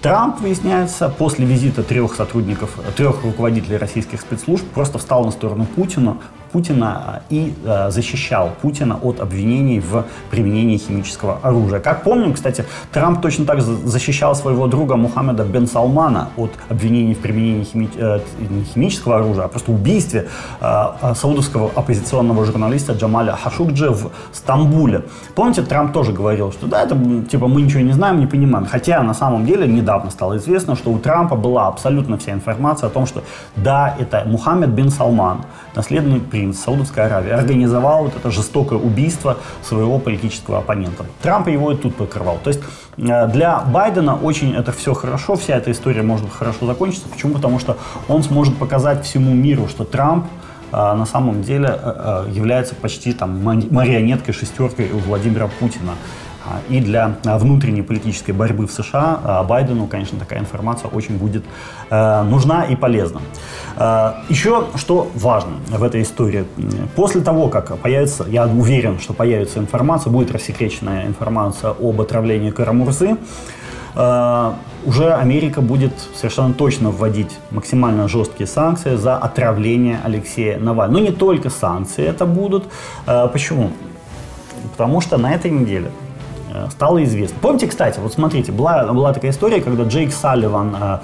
Трамп, 0.01 0.41
выясняется, 0.41 1.07
после 1.07 1.45
визита 1.45 1.81
трех 1.81 2.15
сотрудников, 2.15 2.77
трех 2.97 3.23
руководителей 3.23 3.77
российских 3.77 4.19
спецслужб 4.19 4.65
просто 4.73 4.97
встал 4.97 5.23
на 5.23 5.31
сторону 5.31 5.65
Путина, 5.65 6.17
Путина 6.53 7.23
и 7.29 7.53
э, 7.65 7.89
защищал 7.89 8.51
Путина 8.61 8.97
от 9.01 9.19
обвинений 9.19 9.79
в 9.79 10.05
применении 10.29 10.77
химического 10.77 11.39
оружия. 11.41 11.79
Как 11.79 12.03
помним, 12.03 12.33
кстати, 12.33 12.63
Трамп 12.91 13.21
точно 13.21 13.45
так 13.45 13.61
защищал 13.61 14.35
своего 14.35 14.67
друга 14.67 14.95
Мухаммеда 14.95 15.43
бен 15.43 15.67
Салмана 15.67 16.29
от 16.37 16.51
обвинений 16.69 17.15
в 17.15 17.19
применении 17.19 17.63
хими, 17.63 17.89
э, 17.95 18.19
не 18.49 18.63
химического 18.63 19.17
оружия, 19.17 19.45
а 19.45 19.47
просто 19.47 19.71
убийстве 19.71 20.27
э, 20.61 21.13
саудовского 21.15 21.71
оппозиционного 21.75 22.45
журналиста 22.45 22.93
Джамаля 22.93 23.31
Хашукджи 23.31 23.89
в 23.89 24.11
Стамбуле. 24.31 25.01
Помните, 25.35 25.63
Трамп 25.63 25.91
тоже 25.91 26.11
говорил, 26.13 26.51
что 26.51 26.67
да, 26.67 26.83
это 26.83 26.95
типа 27.31 27.47
мы 27.47 27.63
ничего 27.63 27.81
не 27.81 27.93
знаем, 27.93 28.19
не 28.19 28.27
понимаем. 28.27 28.67
Хотя 28.67 29.01
на 29.01 29.13
самом 29.13 29.45
деле 29.45 29.67
недавно 29.67 30.11
стало 30.11 30.37
известно, 30.37 30.75
что 30.75 30.91
у 30.91 30.99
Трампа 30.99 31.35
была 31.35 31.67
абсолютно 31.67 32.17
вся 32.17 32.31
информация 32.31 32.87
о 32.87 32.89
том, 32.91 33.07
что 33.07 33.23
да, 33.55 33.95
это 33.99 34.23
Мухаммед 34.25 34.69
бен 34.69 34.89
Салман, 34.89 35.41
наследный 35.75 36.19
принц 36.43 36.59
Саудовской 36.59 37.05
Аравии, 37.05 37.31
организовал 37.31 38.03
вот 38.03 38.15
это 38.15 38.29
жестокое 38.29 38.77
убийство 38.77 39.37
своего 39.61 39.99
политического 39.99 40.57
оппонента. 40.57 41.05
Трамп 41.21 41.47
его 41.47 41.71
и 41.71 41.75
тут 41.75 41.95
покрывал. 41.95 42.37
То 42.43 42.49
есть 42.49 42.61
э, 42.97 43.27
для 43.27 43.59
Байдена 43.61 44.15
очень 44.15 44.53
это 44.55 44.71
все 44.71 44.93
хорошо, 44.93 45.35
вся 45.35 45.55
эта 45.55 45.71
история 45.71 46.01
может 46.01 46.29
хорошо 46.29 46.65
закончиться. 46.65 47.07
Почему? 47.07 47.33
Потому 47.33 47.59
что 47.59 47.77
он 48.09 48.23
сможет 48.23 48.57
показать 48.57 49.05
всему 49.05 49.33
миру, 49.33 49.67
что 49.69 49.85
Трамп 49.85 50.25
э, 50.71 50.75
на 50.75 51.05
самом 51.05 51.43
деле 51.43 51.69
э, 51.81 52.25
является 52.31 52.75
почти 52.75 53.13
там 53.13 53.41
марионеткой, 53.43 54.33
шестеркой 54.33 54.91
у 54.91 54.97
Владимира 54.97 55.47
Путина. 55.47 55.93
А, 56.45 56.59
и 56.69 56.81
для 56.81 57.15
а, 57.25 57.37
внутренней 57.37 57.83
политической 57.83 58.31
борьбы 58.31 58.67
в 58.67 58.71
США 58.71 59.19
а, 59.23 59.43
Байдену, 59.43 59.87
конечно, 59.87 60.19
такая 60.19 60.39
информация 60.39 60.89
очень 60.89 61.17
будет 61.17 61.43
э, 61.89 62.23
нужна 62.23 62.65
и 62.65 62.75
полезна. 62.75 63.21
Еще 64.29 64.65
что 64.75 65.09
важно 65.15 65.53
в 65.67 65.83
этой 65.83 66.01
истории. 66.01 66.45
После 66.95 67.21
того, 67.21 67.47
как 67.47 67.77
появится, 67.77 68.25
я 68.27 68.45
уверен, 68.45 68.99
что 68.99 69.13
появится 69.13 69.59
информация, 69.59 70.11
будет 70.11 70.31
рассекреченная 70.31 71.07
информация 71.07 71.71
об 71.71 71.99
отравлении 72.01 72.51
Карамурзы, 72.51 73.17
уже 73.95 75.13
Америка 75.13 75.61
будет 75.61 75.93
совершенно 76.15 76.53
точно 76.53 76.89
вводить 76.91 77.31
максимально 77.51 78.07
жесткие 78.07 78.47
санкции 78.47 78.95
за 78.95 79.17
отравление 79.17 79.99
Алексея 80.03 80.59
Навального. 80.59 80.99
Но 80.99 81.05
не 81.05 81.11
только 81.11 81.49
санкции 81.49 82.05
это 82.05 82.25
будут. 82.25 82.65
Почему? 83.05 83.71
Потому 84.71 85.01
что 85.01 85.17
на 85.17 85.33
этой 85.33 85.51
неделе 85.51 85.91
Э, 85.91 86.02
стало 86.71 87.03
известно. 87.03 87.37
Помните, 87.41 87.67
кстати, 87.67 87.99
вот 87.99 88.13
смотрите, 88.13 88.51
была, 88.51 88.91
была 88.93 89.13
такая 89.13 89.31
история, 89.31 89.61
когда 89.61 89.83
Джейк 89.83 90.11
Салливан 90.13 90.75
э, 90.79 90.99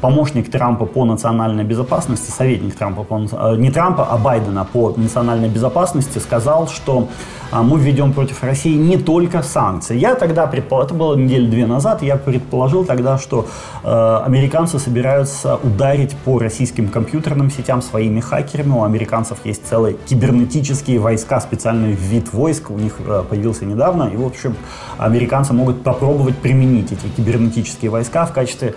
помощник 0.00 0.50
Трампа 0.50 0.86
по 0.86 1.04
национальной 1.04 1.64
безопасности, 1.64 2.30
советник 2.30 2.74
Трампа, 2.74 3.02
по, 3.02 3.20
э, 3.20 3.56
не 3.56 3.70
Трампа, 3.70 4.06
а 4.10 4.18
Байдена 4.18 4.64
по 4.64 4.94
национальной 4.96 5.48
безопасности 5.48 6.18
сказал, 6.18 6.68
что 6.68 7.08
а, 7.50 7.62
мы 7.62 7.78
введем 7.78 8.12
против 8.12 8.42
России 8.42 8.76
не 8.76 8.98
только 8.98 9.42
санкции. 9.42 9.96
Я 9.96 10.14
тогда 10.14 10.46
предположил, 10.46 10.86
это 10.86 10.94
было 10.94 11.16
недели 11.16 11.46
две 11.46 11.66
назад, 11.66 12.02
я 12.02 12.16
предположил 12.16 12.84
тогда, 12.84 13.16
что 13.16 13.46
э, 13.82 14.20
американцы 14.26 14.78
собираются 14.78 15.56
ударить 15.56 16.14
по 16.24 16.38
российским 16.38 16.88
компьютерным 16.88 17.50
сетям 17.50 17.80
своими 17.80 18.20
хакерами. 18.20 18.72
У 18.72 18.82
американцев 18.82 19.38
есть 19.44 19.66
целые 19.66 19.96
кибернетические 20.06 20.98
войска, 20.98 21.40
специальный 21.40 21.92
вид 21.92 22.32
войск, 22.34 22.70
у 22.70 22.78
них 22.78 22.96
э, 22.98 23.24
появился 23.28 23.64
недавно. 23.64 24.10
И, 24.12 24.16
в 24.16 24.26
общем, 24.26 24.54
американцы 24.98 25.54
могут 25.54 25.82
попробовать 25.82 26.36
применить 26.36 26.92
эти 26.92 27.08
кибернетические 27.16 27.90
войска 27.90 28.26
в 28.26 28.32
качестве 28.32 28.74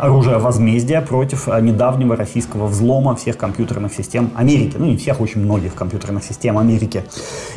оружие 0.00 0.38
возмездия 0.38 1.00
против 1.00 1.48
э, 1.48 1.60
недавнего 1.60 2.16
российского 2.16 2.66
взлома 2.66 3.14
всех 3.16 3.36
компьютерных 3.36 3.92
систем 3.92 4.30
Америки. 4.34 4.76
Ну, 4.78 4.86
не 4.86 4.96
всех, 4.96 5.20
очень 5.20 5.40
многих 5.42 5.74
компьютерных 5.74 6.24
систем 6.24 6.58
Америки. 6.58 7.04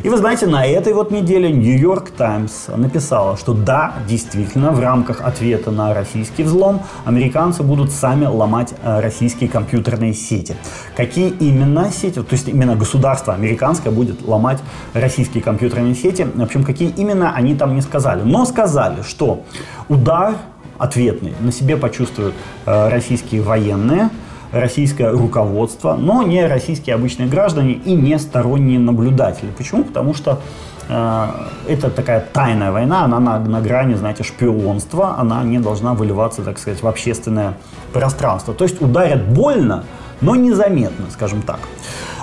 И 0.02 0.08
вы 0.08 0.16
знаете, 0.16 0.46
на 0.46 0.64
этой 0.66 0.92
вот 0.92 1.10
неделе 1.10 1.50
Нью-Йорк 1.50 2.10
Таймс 2.10 2.68
написала, 2.68 3.36
что 3.36 3.54
да, 3.54 3.94
действительно, 4.08 4.72
в 4.72 4.80
рамках 4.80 5.20
ответа 5.20 5.70
на 5.70 5.94
российский 5.94 6.42
взлом 6.42 6.82
американцы 7.04 7.62
будут 7.62 7.90
сами 7.92 8.26
ломать 8.26 8.74
э, 8.82 9.00
российские 9.00 9.48
компьютерные 9.48 10.14
сети. 10.14 10.56
Какие 10.96 11.28
именно 11.28 11.90
сети, 11.90 12.22
то 12.22 12.32
есть 12.32 12.48
именно 12.48 12.76
государство 12.76 13.34
американское 13.34 13.92
будет 13.92 14.26
ломать 14.26 14.58
российские 14.94 15.42
компьютерные 15.42 15.94
сети, 15.94 16.26
в 16.34 16.42
общем, 16.42 16.64
какие 16.64 16.90
именно, 16.90 17.34
они 17.34 17.54
там 17.54 17.74
не 17.74 17.82
сказали. 17.82 18.22
Но 18.22 18.44
сказали, 18.44 19.02
что 19.02 19.42
удар 19.88 20.34
ответный 20.80 21.34
на 21.40 21.52
себе 21.52 21.76
почувствуют 21.76 22.34
э, 22.66 22.88
российские 22.88 23.42
военные, 23.42 24.08
российское 24.50 25.10
руководство, 25.10 25.94
но 25.94 26.22
не 26.22 26.46
российские 26.46 26.94
обычные 26.94 27.28
граждане 27.28 27.74
и 27.74 27.92
не 27.92 28.18
сторонние 28.18 28.78
наблюдатели. 28.78 29.50
Почему? 29.56 29.84
Потому 29.84 30.14
что 30.14 30.40
э, 30.88 31.26
это 31.68 31.90
такая 31.90 32.26
тайная 32.32 32.72
война, 32.72 33.04
она 33.04 33.20
на, 33.20 33.38
на 33.38 33.60
грани, 33.60 33.94
знаете, 33.94 34.24
шпионства, 34.24 35.16
она 35.18 35.44
не 35.44 35.58
должна 35.58 35.92
выливаться, 35.92 36.42
так 36.42 36.58
сказать, 36.58 36.82
в 36.82 36.88
общественное 36.88 37.54
пространство. 37.92 38.54
То 38.54 38.64
есть 38.64 38.80
ударят 38.80 39.28
больно, 39.28 39.84
но 40.22 40.34
незаметно, 40.34 41.06
скажем 41.10 41.42
так. 41.42 41.60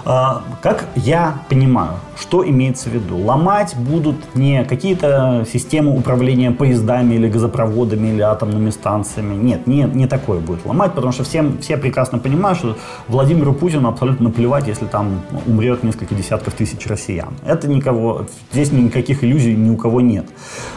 А, 0.10 0.42
как 0.62 0.86
я 0.96 1.42
понимаю, 1.50 1.96
что 2.18 2.48
имеется 2.48 2.90
в 2.90 2.94
виду? 2.94 3.18
Ломать 3.18 3.76
будут 3.76 4.36
не 4.36 4.64
какие-то 4.64 5.46
системы 5.52 5.94
управления 5.94 6.52
поездами 6.52 7.16
или 7.16 7.28
газопроводами 7.28 8.08
или 8.08 8.22
атомными 8.22 8.70
станциями. 8.70 9.36
Нет, 9.36 9.68
не, 9.68 9.84
не 9.84 10.08
такое 10.08 10.40
будет 10.40 10.66
ломать, 10.66 10.94
потому 10.94 11.12
что 11.12 11.26
всем, 11.26 11.58
все 11.58 11.76
прекрасно 11.76 12.20
понимают, 12.20 12.58
что 12.58 12.78
Владимиру 13.10 13.54
Путину 13.54 13.90
абсолютно 13.90 14.30
наплевать, 14.30 14.68
если 14.68 14.86
там 14.86 15.24
умрет 15.46 15.84
несколько 15.84 16.16
десятков 16.16 16.54
тысяч 16.54 16.88
россиян. 16.88 17.34
Это 17.46 17.68
никого, 17.68 18.28
здесь 18.54 18.72
никаких 18.72 19.26
иллюзий 19.26 19.56
ни 19.56 19.70
у 19.70 19.76
кого 19.76 20.00
нет. 20.00 20.26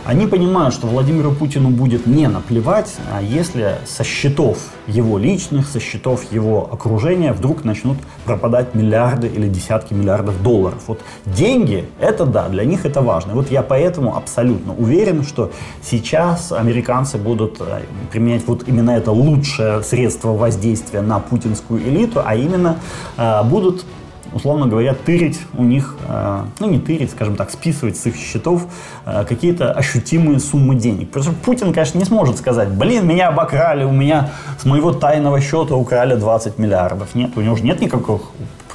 Они 0.06 0.26
понимают, 0.26 0.74
что 0.74 0.88
Владимиру 0.88 1.30
Путину 1.30 1.70
будет 1.70 2.04
не 2.04 2.26
наплевать, 2.26 2.96
а 3.12 3.22
если 3.22 3.76
со 3.86 4.02
счетов 4.02 4.58
его 4.88 5.18
личных, 5.18 5.68
со 5.68 5.78
счетов 5.78 6.32
его 6.32 6.68
окружения 6.72 7.32
вдруг 7.32 7.62
начнут 7.62 7.96
пропадать 8.24 8.74
миллиарды 8.74 9.19
или 9.26 9.48
десятки 9.48 9.94
миллиардов 9.94 10.42
долларов. 10.42 10.82
Вот 10.86 11.00
деньги, 11.26 11.86
это 11.98 12.26
да, 12.26 12.48
для 12.48 12.64
них 12.64 12.84
это 12.84 13.02
важно. 13.02 13.34
Вот 13.34 13.50
я 13.50 13.62
поэтому 13.62 14.16
абсолютно 14.16 14.74
уверен, 14.74 15.24
что 15.24 15.50
сейчас 15.82 16.52
американцы 16.52 17.18
будут 17.18 17.60
э, 17.60 17.82
применять 18.10 18.46
вот 18.46 18.68
именно 18.68 18.90
это 18.90 19.12
лучшее 19.12 19.82
средство 19.82 20.32
воздействия 20.32 21.02
на 21.02 21.18
путинскую 21.18 21.80
элиту, 21.80 22.22
а 22.24 22.34
именно 22.34 22.76
э, 23.16 23.42
будут 23.44 23.84
условно 24.32 24.68
говоря, 24.68 24.94
тырить 24.94 25.40
у 25.54 25.64
них, 25.64 25.96
э, 26.06 26.44
ну 26.60 26.70
не 26.70 26.78
тырить, 26.78 27.10
скажем 27.10 27.34
так, 27.34 27.50
списывать 27.50 27.96
с 27.96 28.06
их 28.06 28.14
счетов 28.14 28.68
какие-то 29.04 29.72
ощутимые 29.72 30.38
суммы 30.38 30.76
денег. 30.76 31.08
Потому 31.08 31.24
что 31.24 31.44
Путин, 31.44 31.72
конечно, 31.72 31.98
не 31.98 32.04
сможет 32.04 32.38
сказать, 32.38 32.68
блин, 32.68 33.08
меня 33.08 33.26
обокрали, 33.26 33.82
у 33.82 33.90
меня 33.90 34.30
с 34.56 34.64
моего 34.64 34.92
тайного 34.92 35.40
счета 35.40 35.74
украли 35.74 36.14
20 36.14 36.58
миллиардов. 36.58 37.16
Нет, 37.16 37.32
у 37.34 37.40
него 37.40 37.56
же 37.56 37.64
нет 37.64 37.80
никаких 37.80 38.20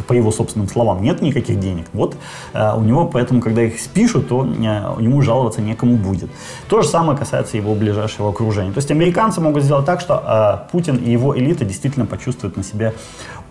по 0.06 0.12
его 0.12 0.30
собственным 0.32 0.68
словам, 0.68 1.02
нет 1.02 1.22
никаких 1.22 1.60
денег. 1.60 1.86
Вот 1.92 2.16
э, 2.52 2.74
у 2.76 2.80
него, 2.80 3.06
поэтому, 3.06 3.40
когда 3.40 3.62
их 3.62 3.80
спишут, 3.80 4.28
то 4.28 4.44
э, 4.44 5.02
ему 5.02 5.22
жаловаться 5.22 5.60
некому 5.60 5.96
будет. 5.96 6.30
То 6.68 6.82
же 6.82 6.88
самое 6.88 7.18
касается 7.18 7.56
его 7.56 7.74
ближайшего 7.74 8.30
окружения. 8.30 8.72
То 8.72 8.78
есть 8.78 8.90
американцы 8.90 9.40
могут 9.40 9.62
сделать 9.62 9.86
так, 9.86 10.00
что 10.00 10.14
э, 10.14 10.70
Путин 10.72 10.96
и 10.96 11.10
его 11.10 11.36
элита 11.36 11.64
действительно 11.64 12.06
почувствуют 12.06 12.56
на 12.56 12.64
себе 12.64 12.94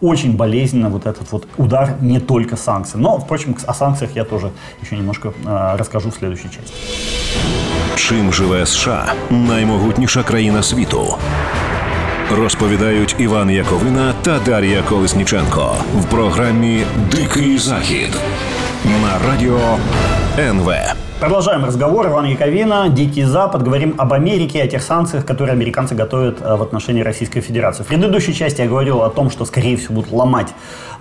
очень 0.02 0.36
болезненно 0.36 0.90
вот 0.90 1.06
этот 1.06 1.32
вот 1.32 1.48
удар 1.58 1.96
не 2.02 2.20
только 2.20 2.56
санкций. 2.56 3.00
Но, 3.00 3.18
впрочем, 3.20 3.56
о 3.68 3.74
санкциях 3.74 4.16
я 4.16 4.24
тоже 4.24 4.52
еще 4.82 4.96
немножко 4.96 5.34
э, 5.46 5.76
расскажу 5.78 6.10
в 6.10 6.16
следующей 6.16 6.50
части. 6.50 6.74
Чим 7.96 8.34
живе 8.34 8.66
США 8.66 9.14
наймогутніша 9.30 10.24
країна 10.24 10.64
світу? 10.64 11.18
Розповідають 12.38 13.16
Іван 13.20 13.50
Яковина 13.50 14.14
та 14.22 14.40
Дар'я 14.40 14.82
Колесніченко 14.82 15.76
в 15.96 16.06
програмі 16.06 16.84
Дикий 17.12 17.58
Захід 17.58 18.18
на 18.86 19.30
радіо 19.32 19.78
НВ. 20.40 20.72
Продолжаем 21.20 21.66
разговор. 21.66 22.08
Иван 22.08 22.28
Яковина, 22.28 22.90
Дикий 22.90 23.26
Запад. 23.26 23.64
Говорим 23.64 23.94
об 23.98 24.14
Америке, 24.14 24.64
о 24.64 24.68
тех 24.68 24.82
санкциях, 24.82 25.26
которые 25.26 25.52
американцы 25.52 25.94
готовят 25.94 26.42
э, 26.42 26.56
в 26.56 26.62
отношении 26.62 27.04
Российской 27.04 27.42
Федерации. 27.42 27.84
В 27.84 27.88
предыдущей 27.88 28.34
части 28.34 28.62
я 28.62 28.68
говорил 28.68 29.02
о 29.02 29.10
том, 29.10 29.30
что, 29.30 29.46
скорее 29.46 29.76
всего, 29.76 29.96
будут 29.96 30.14
ломать 30.14 30.48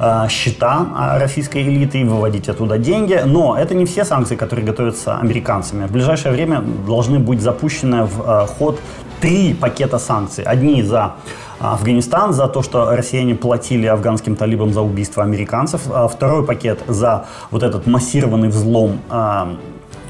э, 0.01 0.29
счета 0.29 0.87
э, 1.15 1.19
российской 1.21 1.63
элиты 1.63 2.01
и 2.01 2.05
выводить 2.05 2.49
оттуда 2.49 2.79
деньги. 2.79 3.23
Но 3.27 3.57
это 3.57 3.75
не 3.77 3.85
все 3.85 4.05
санкции, 4.05 4.35
которые 4.35 4.67
готовятся 4.67 5.19
американцами. 5.19 5.87
В 5.87 5.93
ближайшее 5.93 6.33
время 6.33 6.65
должны 6.87 7.21
быть 7.21 7.41
запущены 7.41 8.05
в 8.05 8.21
э, 8.27 8.47
ход 8.59 8.81
три 9.24 9.54
пакета 9.54 10.00
санкций. 10.00 10.44
Одни 10.44 10.84
за 10.84 11.14
Афганистан 11.60 12.34
за 12.34 12.50
то, 12.50 12.62
что 12.62 12.94
россияне 12.94 13.36
платили 13.36 13.86
афганским 13.88 14.36
талибам 14.36 14.74
за 14.74 14.82
убийство 14.82 15.24
американцев. 15.24 15.84
А 15.90 16.10
второй 16.10 16.46
пакет 16.46 16.84
за 16.88 17.26
вот 17.50 17.64
этот 17.64 17.88
массированный 17.88 18.50
взлом 18.50 19.00
а, 19.10 19.56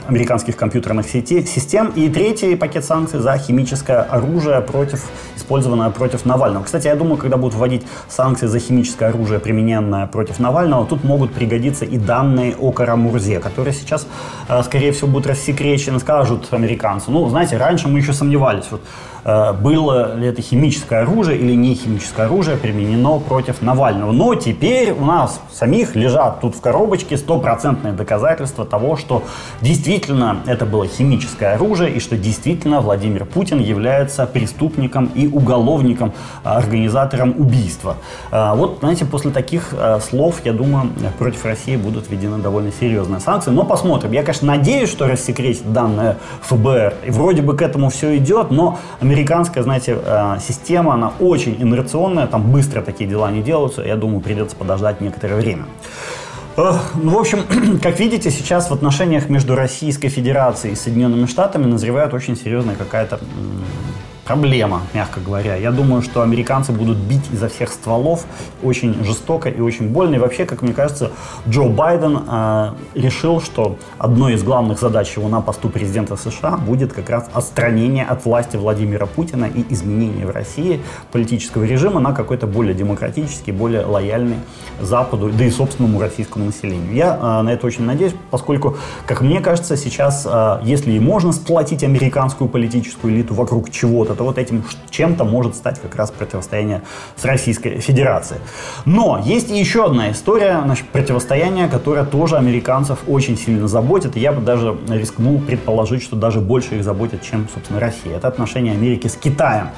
американских 0.08 0.56
компьютерных 0.56 1.08
сетей, 1.08 1.46
систем. 1.46 1.92
И 1.96 2.10
третий 2.10 2.56
пакет 2.56 2.86
санкций 2.86 3.20
за 3.20 3.38
химическое 3.38 4.02
оружие, 4.02 4.62
против, 4.62 5.04
использованное 5.36 5.90
против 5.90 6.26
Навального. 6.26 6.64
Кстати, 6.64 6.88
я 6.88 6.96
думаю, 6.96 7.18
когда 7.18 7.38
будут 7.38 7.56
вводить 7.56 7.84
санкции 8.08 8.48
за 8.48 8.60
химическое 8.60 9.08
оружие, 9.08 9.40
примененное 9.40 10.08
против 10.08 10.40
Навального, 10.40 10.86
тут 10.86 11.04
могут 11.04 11.34
пригодиться 11.34 11.86
и 11.86 11.98
данные 11.98 12.56
о 12.56 12.72
Карамурзе, 12.72 13.40
которые 13.40 13.74
сейчас, 13.74 14.08
э, 14.50 14.62
скорее 14.64 14.92
всего, 14.92 15.08
будут 15.08 15.28
рассекречены, 15.28 16.00
скажут 16.00 16.48
американцы. 16.52 17.12
Ну, 17.12 17.30
знаете, 17.30 17.58
раньше 17.58 17.88
мы 17.88 18.00
еще 18.00 18.14
сомневались. 18.14 18.66
Вот 18.72 18.82
было 19.24 20.16
ли 20.16 20.28
это 20.28 20.42
химическое 20.42 21.02
оружие 21.02 21.38
или 21.38 21.54
не 21.56 21.76
химическое 21.76 22.26
оружие 22.26 22.58
применено 22.58 23.20
против 23.20 23.62
Навального. 23.62 24.12
Но 24.12 24.36
теперь 24.36 24.92
у 24.92 25.06
нас 25.06 25.40
самих 25.52 25.96
лежат 25.96 26.42
тут 26.42 26.56
в 26.56 26.62
коробочке 26.62 27.18
стопроцентные 27.18 27.94
доказательства 27.94 28.66
того, 28.66 28.98
что 28.98 29.24
действительно 29.62 30.38
это 30.46 30.66
было 30.66 30.88
химическое 30.88 31.54
оружие 31.56 31.92
и 31.92 32.00
что 32.00 32.18
действительно 32.18 32.82
Владимир 32.82 33.26
Путин 33.26 33.60
является 33.60 34.26
преступником 34.26 35.10
и 35.16 35.28
уголовником, 35.28 36.14
э, 36.44 36.50
организатором 36.50 37.36
убийства. 37.38 37.98
Э, 38.32 38.54
вот, 38.56 38.80
знаете, 38.80 39.06
после 39.06 39.32
таких 39.32 39.74
слов, 40.02 40.42
я 40.44 40.54
думаю, 40.54 40.90
против 41.18 41.46
России 41.46 41.76
будут 41.76 42.10
введены 42.10 42.38
довольно 42.38 42.72
серьезные 42.72 43.20
санкции. 43.20 43.52
Но 43.52 43.64
посмотрим. 43.64 44.12
Я, 44.12 44.24
конечно, 44.24 44.48
надеюсь, 44.48 44.90
что 44.90 45.08
рассекретит 45.08 45.72
данные 45.72 46.18
ФБР. 46.42 46.94
И 47.06 47.12
вроде 47.12 47.42
бы 47.42 47.56
к 47.56 47.62
этому 47.62 47.90
все 47.90 48.18
идет, 48.18 48.52
но 48.52 48.80
американская, 49.14 49.64
знаете, 49.64 49.98
э, 50.04 50.38
система, 50.46 50.94
она 50.94 51.14
очень 51.20 51.56
инерционная, 51.62 52.28
там 52.28 52.52
быстро 52.52 52.82
такие 52.82 53.10
дела 53.10 53.32
не 53.32 53.42
делаются. 53.42 53.82
Я 53.82 53.96
думаю, 53.96 54.22
придется 54.22 54.56
подождать 54.56 55.02
некоторое 55.02 55.36
время. 55.36 55.66
Ну, 56.56 56.74
в 56.96 57.18
общем, 57.18 57.80
как 57.84 58.00
видите, 58.00 58.30
сейчас 58.32 58.70
в 58.70 58.74
отношениях 58.74 59.30
между 59.30 59.56
Российской 59.56 60.10
Федерацией 60.10 60.74
и 60.74 60.76
Соединенными 60.76 61.26
Штатами 61.26 61.66
назревает 61.66 62.14
очень 62.14 62.36
серьезная 62.36 62.76
какая-то 62.76 63.20
проблема, 64.26 64.82
мягко 64.94 65.20
говоря. 65.20 65.56
Я 65.56 65.72
думаю, 65.72 66.02
что 66.02 66.22
американцы 66.22 66.72
будут 66.72 66.98
бить 66.98 67.24
изо 67.32 67.50
всех 67.50 67.72
стволов 67.72 68.26
очень 68.62 69.04
жестоко 69.04 69.50
и 69.50 69.60
очень 69.60 69.90
больно. 69.90 70.16
И 70.16 70.20
вообще, 70.20 70.46
как 70.46 70.62
мне 70.62 70.74
кажется, 70.74 71.12
Джо 71.48 71.64
Байден 71.64 72.20
э, 72.28 72.72
решил, 72.96 73.42
что 73.42 73.78
одной 73.98 74.34
из 74.34 74.44
главных 74.44 74.80
задач 74.80 75.16
его 75.18 75.28
на 75.28 75.42
посту 75.42 75.70
президента 75.70 76.16
США 76.16 76.58
будет 76.58 76.94
как 76.94 77.10
раз 77.10 77.30
отстранение 77.34 78.06
от 78.06 78.26
власти 78.26 78.56
Владимира 78.56 79.06
Путина 79.06 79.46
и 79.46 79.66
изменение 79.74 80.26
в 80.26 80.32
России 80.32 80.82
политического 81.12 81.64
режима 81.64 82.00
на 82.00 82.14
какой-то 82.14 82.48
более 82.48 82.74
демократический, 82.74 83.52
более 83.52 83.86
лояльный 83.86 84.38
Западу, 84.80 85.30
да 85.30 85.46
и 85.46 85.50
собственному 85.50 86.00
российскому 86.00 86.46
населению. 86.46 86.94
Я 86.94 87.20
э, 87.22 87.42
на 87.42 87.50
это 87.50 87.68
очень 87.68 87.84
надеюсь, 87.84 88.14
поскольку, 88.32 88.78
как 89.06 89.22
мне 89.22 89.42
кажется, 89.42 89.76
сейчас, 89.76 90.26
э, 90.30 90.60
если 90.64 90.92
и 90.94 91.00
можно 91.00 91.34
сплотить 91.34 91.84
американскую 91.84 92.50
политическую 92.50 93.14
элиту 93.14 93.34
вокруг 93.34 93.70
чего-то, 93.70 94.13
то 94.16 94.24
вот 94.24 94.38
этим 94.38 94.64
чем-то 94.90 95.24
может 95.24 95.56
стать 95.56 95.80
как 95.82 95.96
раз 95.96 96.12
противостояние 96.12 96.82
с 97.16 97.26
Российской 97.26 97.80
Федерацией. 97.80 98.40
Но 98.86 99.22
есть 99.24 99.50
еще 99.50 99.86
одна 99.86 100.12
история 100.12 100.62
значит, 100.64 100.88
противостояния, 100.90 101.68
которая 101.68 102.06
тоже 102.06 102.38
американцев 102.38 103.00
очень 103.08 103.38
сильно 103.38 103.68
заботит. 103.68 104.18
И 104.18 104.20
я 104.20 104.32
бы 104.32 104.42
даже 104.42 104.78
рискнул 104.90 105.40
предположить, 105.40 106.04
что 106.04 106.16
даже 106.16 106.40
больше 106.40 106.76
их 106.76 106.84
заботит, 106.84 107.22
чем, 107.22 107.48
собственно, 107.54 107.80
Россия. 107.80 108.18
Это 108.18 108.28
отношения 108.28 108.72
Америки 108.72 109.08
с 109.08 109.16
Китаем. 109.16 109.70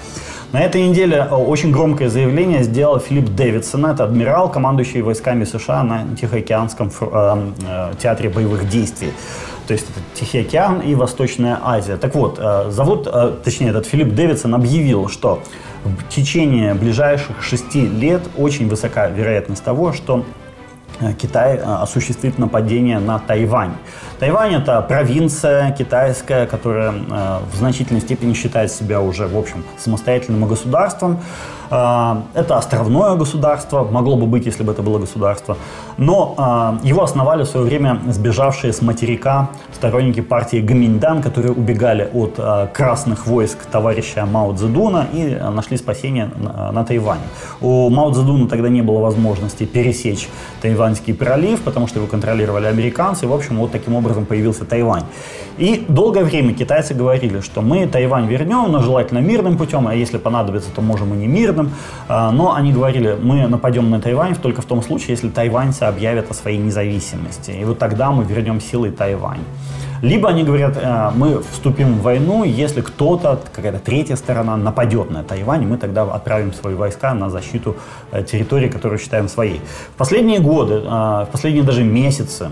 На 0.55 0.61
этой 0.61 0.87
неделе 0.87 1.17
э, 1.17 1.35
очень 1.35 1.69
громкое 1.69 2.07
заявление 2.07 2.63
сделал 2.63 2.97
Филипп 2.97 3.25
Дэвидсон. 3.25 3.87
Это 3.87 4.05
адмирал, 4.05 4.49
командующий 4.49 5.01
войсками 5.01 5.43
США 5.43 5.83
на 5.83 6.15
Тихоокеанском 6.15 6.89
э, 7.01 7.51
э, 7.67 7.93
театре 8.01 8.29
боевых 8.29 8.69
действий 8.69 9.11
то 9.67 9.73
есть 9.73 9.87
это 9.89 9.99
Тихий 10.13 10.41
океан 10.41 10.79
и 10.79 10.93
Восточная 10.93 11.59
Азия. 11.61 11.97
Так 11.97 12.13
вот, 12.13 12.39
зовут, 12.69 13.07
точнее, 13.43 13.69
этот 13.69 13.87
Филипп 13.87 14.13
Дэвидсон 14.13 14.53
объявил, 14.53 15.09
что 15.09 15.41
в 15.83 16.07
течение 16.07 16.75
ближайших 16.75 17.41
шести 17.41 17.81
лет 17.81 18.21
очень 18.37 18.69
высока 18.69 19.07
вероятность 19.07 19.63
того, 19.63 19.91
что 19.91 20.23
Китай 21.21 21.57
осуществит 21.57 22.39
нападение 22.39 22.99
на 22.99 23.19
Тайвань. 23.19 23.73
Тайвань 24.19 24.55
это 24.55 24.81
провинция 24.81 25.71
китайская, 25.71 26.45
которая 26.45 26.91
в 26.91 27.55
значительной 27.55 28.01
степени 28.01 28.33
считает 28.33 28.71
себя 28.71 29.01
уже, 29.01 29.27
в 29.27 29.37
общем, 29.37 29.63
самостоятельным 29.77 30.47
государством. 30.47 31.19
А, 31.69 32.23
это 32.33 32.57
островное 32.57 33.15
государство, 33.15 33.83
могло 33.83 34.15
бы 34.15 34.25
быть, 34.25 34.45
если 34.45 34.63
бы 34.63 34.71
это 34.71 34.81
было 34.81 34.99
государство. 34.99 35.57
Но 35.97 36.35
а, 36.37 36.77
его 36.83 37.03
основали 37.03 37.43
в 37.43 37.47
свое 37.47 37.65
время 37.65 37.99
сбежавшие 38.07 38.73
с 38.73 38.81
материка 38.81 39.49
сторонники 39.73 40.21
партии 40.21 40.57
Гаминьдан, 40.57 41.21
которые 41.21 41.53
убегали 41.53 42.09
от 42.13 42.35
а, 42.37 42.67
красных 42.67 43.27
войск 43.27 43.57
товарища 43.71 44.25
Мао 44.25 44.53
Цзэдуна 44.53 45.07
и 45.13 45.37
нашли 45.51 45.77
спасение 45.77 46.29
на 46.71 46.83
Тайване. 46.83 47.23
У 47.61 47.89
Мао 47.89 48.11
Цзэдуна 48.11 48.47
тогда 48.47 48.69
не 48.69 48.81
было 48.81 48.99
возможности 48.99 49.65
пересечь 49.65 50.27
Тайваньский 50.61 51.13
пролив, 51.13 51.61
потому 51.61 51.87
что 51.87 51.99
его 51.99 52.07
контролировали 52.07 52.65
американцы. 52.65 53.27
В 53.27 53.33
общем, 53.33 53.57
вот 53.57 53.71
таким 53.71 53.95
образом 53.95 54.25
появился 54.25 54.65
Тайвань. 54.65 55.03
И 55.57 55.85
долгое 55.87 56.23
время 56.23 56.53
китайцы 56.53 56.93
говорили, 56.93 57.39
что 57.39 57.61
мы 57.61 57.87
Тайвань 57.87 58.27
вернем, 58.27 58.71
но 58.71 58.81
желательно 58.81 59.19
мирным 59.19 59.57
путем, 59.57 59.87
а 59.87 59.95
если 59.95 60.17
понадобится, 60.17 60.69
то 60.75 60.81
можем 60.81 61.13
и 61.13 61.17
не 61.17 61.27
мирным. 61.27 61.54
А, 62.07 62.31
но 62.31 62.53
они 62.53 62.71
говорили, 62.73 63.17
мы 63.21 63.47
нападем 63.47 63.89
на 63.89 63.99
Тайвань 63.99 64.35
только 64.35 64.61
в 64.61 64.65
том 64.65 64.81
случае, 64.81 65.11
если 65.11 65.29
тайваньцы 65.29 65.83
объявят 65.83 66.31
о 66.31 66.33
своей 66.33 66.57
независимости. 66.57 67.51
И 67.51 67.63
вот 67.63 67.79
тогда 67.79 68.11
мы 68.11 68.23
вернем 68.23 68.61
силой 68.61 68.91
Тайвань. 68.91 69.41
Либо 70.01 70.29
они 70.29 70.43
говорят, 70.43 70.77
«Э, 70.77 71.11
мы 71.15 71.41
вступим 71.51 71.95
в 71.95 72.01
войну, 72.01 72.43
если 72.43 72.81
кто-то, 72.81 73.39
какая-то 73.53 73.79
третья 73.79 74.15
сторона 74.15 74.57
нападет 74.57 75.09
на 75.09 75.23
Тайвань, 75.23 75.65
мы 75.65 75.77
тогда 75.77 76.03
отправим 76.03 76.53
свои 76.53 76.75
войска 76.75 77.13
на 77.13 77.29
защиту 77.29 77.75
э, 78.11 78.23
территории, 78.23 78.67
которую 78.67 78.99
считаем 78.99 79.27
своей. 79.27 79.61
В 79.95 79.97
последние 79.97 80.39
годы, 80.39 80.75
э, 80.75 80.87
в 80.87 81.27
последние 81.31 81.63
даже 81.63 81.83
месяцы 81.83 82.49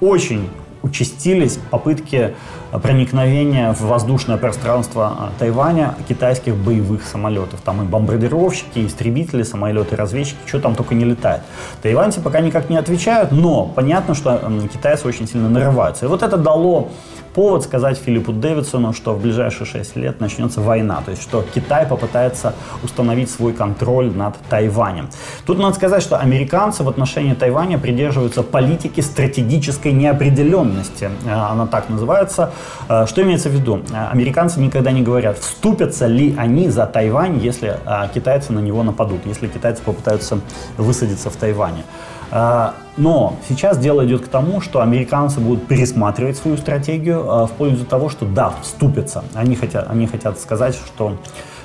очень 0.00 0.48
участились 0.86 1.58
попытки 1.70 2.34
проникновения 2.82 3.72
в 3.72 3.82
воздушное 3.82 4.36
пространство 4.36 5.16
а, 5.18 5.32
Тайваня 5.38 5.94
китайских 6.08 6.56
боевых 6.56 7.04
самолетов. 7.04 7.60
Там 7.60 7.82
и 7.82 7.84
бомбардировщики, 7.84 8.78
и 8.78 8.86
истребители, 8.86 9.42
самолеты, 9.42 9.96
разведчики, 9.96 10.38
что 10.46 10.60
там 10.60 10.74
только 10.74 10.94
не 10.94 11.04
летает. 11.04 11.42
Тайваньцы 11.82 12.20
пока 12.20 12.40
никак 12.40 12.70
не 12.70 12.76
отвечают, 12.76 13.32
но 13.32 13.66
понятно, 13.66 14.14
что 14.14 14.40
китайцы 14.72 15.06
очень 15.06 15.28
сильно 15.28 15.48
нарываются. 15.48 16.06
И 16.06 16.08
вот 16.08 16.22
это 16.22 16.36
дало 16.36 16.88
повод 17.36 17.64
сказать 17.64 17.98
Филиппу 17.98 18.32
Дэвидсону, 18.32 18.94
что 18.94 19.12
в 19.12 19.20
ближайшие 19.20 19.66
6 19.66 19.96
лет 19.96 20.20
начнется 20.20 20.62
война, 20.62 21.02
то 21.04 21.10
есть 21.10 21.22
что 21.22 21.44
Китай 21.54 21.84
попытается 21.84 22.54
установить 22.82 23.30
свой 23.30 23.52
контроль 23.52 24.10
над 24.10 24.36
Тайванем. 24.48 25.10
Тут 25.44 25.58
надо 25.58 25.74
сказать, 25.74 26.02
что 26.02 26.16
американцы 26.16 26.82
в 26.82 26.88
отношении 26.88 27.34
Тайваня 27.34 27.76
придерживаются 27.78 28.42
политики 28.42 29.02
стратегической 29.02 29.92
неопределенности, 29.92 31.10
э, 31.26 31.30
она 31.30 31.66
так 31.66 31.90
называется. 31.90 32.52
Э, 32.88 33.04
что 33.06 33.20
имеется 33.20 33.50
в 33.50 33.52
виду? 33.52 33.82
Э, 33.92 34.08
американцы 34.12 34.58
никогда 34.58 34.90
не 34.90 35.02
говорят, 35.02 35.38
вступятся 35.38 36.06
ли 36.06 36.34
они 36.38 36.70
за 36.70 36.86
Тайвань, 36.86 37.36
если 37.36 37.76
китайцы 38.14 38.54
на 38.54 38.60
него 38.60 38.82
нападут, 38.82 39.26
если 39.26 39.46
китайцы 39.48 39.82
попытаются 39.82 40.38
высадиться 40.78 41.28
в 41.28 41.36
Тайване. 41.36 41.84
А, 42.30 42.74
но 42.96 43.36
сейчас 43.48 43.78
дело 43.78 44.04
идет 44.06 44.24
к 44.24 44.28
тому, 44.28 44.60
что 44.60 44.80
американцы 44.80 45.40
будут 45.40 45.66
пересматривать 45.66 46.36
свою 46.36 46.56
стратегию 46.56 47.30
а, 47.30 47.46
в 47.46 47.52
пользу 47.52 47.84
того, 47.84 48.08
что 48.08 48.26
да, 48.26 48.52
вступятся. 48.62 49.24
Они 49.34 49.54
хотят, 49.54 49.88
они 49.90 50.06
хотят 50.06 50.38
сказать, 50.38 50.74
что 50.74 51.16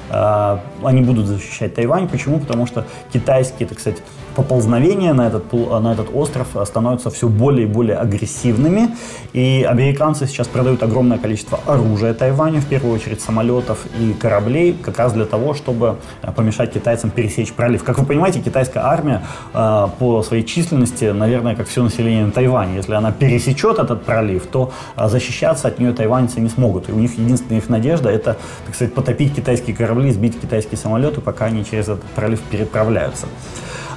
а, 0.10 0.62
они 0.84 1.02
будут 1.02 1.26
защищать 1.26 1.74
Тайвань. 1.76 2.08
Почему? 2.08 2.39
Потому 2.39 2.67
что 2.67 2.86
китайские, 3.12 3.67
так 3.67 3.80
сказать, 3.80 4.02
поползновения 4.36 5.13
на 5.13 5.28
этот, 5.28 5.52
на 5.54 5.94
этот 5.94 6.10
остров 6.13 6.48
становятся 6.65 7.10
все 7.10 7.28
более 7.28 7.67
и 7.67 7.70
более 7.70 7.98
агрессивными. 7.98 8.96
И 9.34 9.65
американцы 9.67 10.28
сейчас 10.28 10.48
продают 10.48 10.84
огромное 10.84 11.17
количество 11.17 11.60
оружия 11.65 12.13
Тайваню, 12.13 12.62
в 12.62 12.65
первую 12.65 12.94
очередь 12.94 13.22
самолетов 13.22 13.86
и 14.00 14.13
кораблей, 14.13 14.74
как 14.74 14.98
раз 15.00 15.13
для 15.13 15.26
того, 15.26 15.54
чтобы 15.54 15.98
помешать 16.36 16.74
китайцам 16.74 17.10
пересечь 17.10 17.54
пролив. 17.54 17.84
Как 17.84 17.98
вы 18.00 18.06
понимаете, 18.06 18.39
китайская 18.39 18.80
армия 18.80 19.24
э, 19.54 19.88
по 20.00 20.24
своей 20.24 20.44
численности, 20.44 21.06
наверное, 21.06 21.56
как 21.56 21.67
все 21.67 21.84
население 21.84 22.26
на 22.26 22.32
Тайване, 22.32 22.76
если 22.76 22.94
она 22.94 23.12
пересечет 23.12 23.80
этот 23.80 24.04
пролив, 24.04 24.48
то 24.48 24.72
э, 24.96 25.08
защищаться 25.08 25.67
от 25.67 25.80
нее 25.80 25.94
тайваньцы 25.94 26.39
не 26.39 26.50
смогут. 26.50 26.89
И 26.89 26.91
у 26.91 26.96
них 26.96 27.17
единственная 27.17 27.60
их 27.60 27.70
надежда 27.70 28.10
это, 28.10 28.38
так 28.65 28.76
сказать, 28.76 28.94
потопить 28.94 29.36
китайские 29.36 29.76
корабли, 29.76 30.12
сбить 30.12 30.39
китайские 30.39 30.78
самолеты, 30.78 31.22
пока 31.22 31.46
они 31.46 31.65
через 31.65 31.86
этот 31.86 32.04
пролив 32.15 32.41
переправляются. 32.41 33.28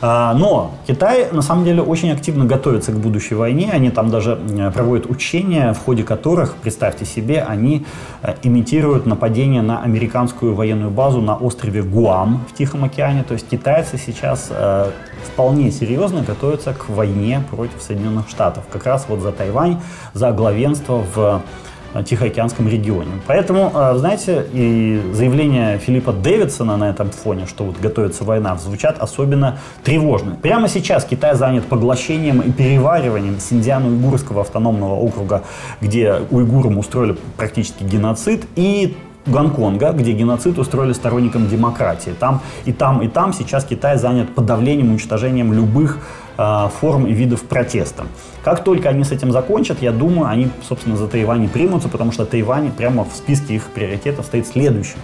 А, 0.06 0.34
но 0.34 0.72
Китай 0.86 1.28
на 1.32 1.40
самом 1.40 1.64
деле 1.64 1.80
очень 1.80 2.10
активно 2.10 2.44
готовится 2.44 2.92
к 2.92 2.96
будущей 2.96 3.34
войне. 3.34 3.70
Они 3.72 3.88
там 3.88 4.10
даже 4.10 4.38
проводят 4.74 5.06
учения, 5.06 5.72
в 5.72 5.78
ходе 5.78 6.02
которых, 6.02 6.56
представьте 6.56 7.06
себе, 7.06 7.42
они 7.42 7.86
э, 8.20 8.34
имитируют 8.42 9.06
нападение 9.06 9.62
на 9.62 9.80
американскую 9.80 10.54
военную 10.54 10.90
базу 10.90 11.22
на 11.22 11.34
острове 11.34 11.82
Гуам 11.82 12.44
в 12.50 12.54
Тихом 12.54 12.84
океане. 12.84 13.22
То 13.22 13.32
есть 13.32 13.48
китайцы 13.48 13.96
сейчас 13.96 14.48
э, 14.50 14.90
вполне 15.24 15.70
серьезно 15.70 16.20
готовятся 16.20 16.74
к 16.74 16.90
войне 16.90 17.42
против 17.50 17.80
Соединенных 17.80 18.28
Штатов. 18.28 18.64
Как 18.70 18.84
раз 18.84 19.06
вот 19.08 19.20
за 19.20 19.32
Тайвань, 19.32 19.80
за 20.12 20.32
главенство 20.32 21.02
в 21.14 21.16
Э, 21.16 21.40
Тихоокеанском 22.02 22.68
регионе. 22.68 23.11
Поэтому, 23.26 23.70
э, 23.74 23.94
знаете, 23.96 24.46
и 24.52 25.00
заявления 25.12 25.78
Филиппа 25.78 26.12
Дэвидсона 26.12 26.76
на 26.76 26.90
этом 26.90 27.11
фоне, 27.11 27.46
что 27.46 27.64
вот 27.64 27.78
готовится 27.78 28.24
война, 28.24 28.57
звучат 28.57 28.98
особенно 28.98 29.59
тревожно. 29.85 30.37
Прямо 30.42 30.68
сейчас 30.68 31.04
Китай 31.04 31.35
занят 31.35 31.64
поглощением 31.66 32.40
и 32.40 32.50
перевариванием 32.50 33.38
Синьцзян-Уйгурского 33.38 34.40
автономного 34.40 34.94
округа, 34.94 35.42
где 35.80 36.20
уйгурам 36.30 36.78
устроили 36.78 37.16
практически 37.37 37.85
геноцид, 37.85 38.46
и 38.57 38.96
Гонконга, 39.26 39.92
где 39.92 40.12
геноцид 40.12 40.58
устроили 40.58 40.92
сторонникам 40.92 41.48
демократии. 41.48 42.14
Там 42.18 42.40
и 42.64 42.72
там, 42.72 43.02
и 43.02 43.08
там 43.08 43.32
сейчас 43.32 43.64
Китай 43.64 43.96
занят 43.98 44.34
подавлением, 44.34 44.90
уничтожением 44.90 45.52
любых 45.52 45.98
э, 46.37 46.68
форм 46.80 47.06
и 47.06 47.12
видов 47.12 47.42
протеста. 47.42 48.04
Как 48.42 48.62
только 48.62 48.90
они 48.90 49.04
с 49.04 49.12
этим 49.12 49.32
закончат, 49.32 49.80
я 49.80 49.92
думаю, 49.92 50.28
они, 50.28 50.50
собственно, 50.68 50.96
за 50.96 51.08
Тайвань 51.08 51.48
примутся, 51.48 51.88
потому 51.88 52.12
что 52.12 52.26
Тайвань 52.26 52.70
прямо 52.70 53.04
в 53.04 53.14
списке 53.14 53.54
их 53.54 53.64
приоритетов 53.68 54.26
стоит 54.26 54.46
следующим. 54.46 54.98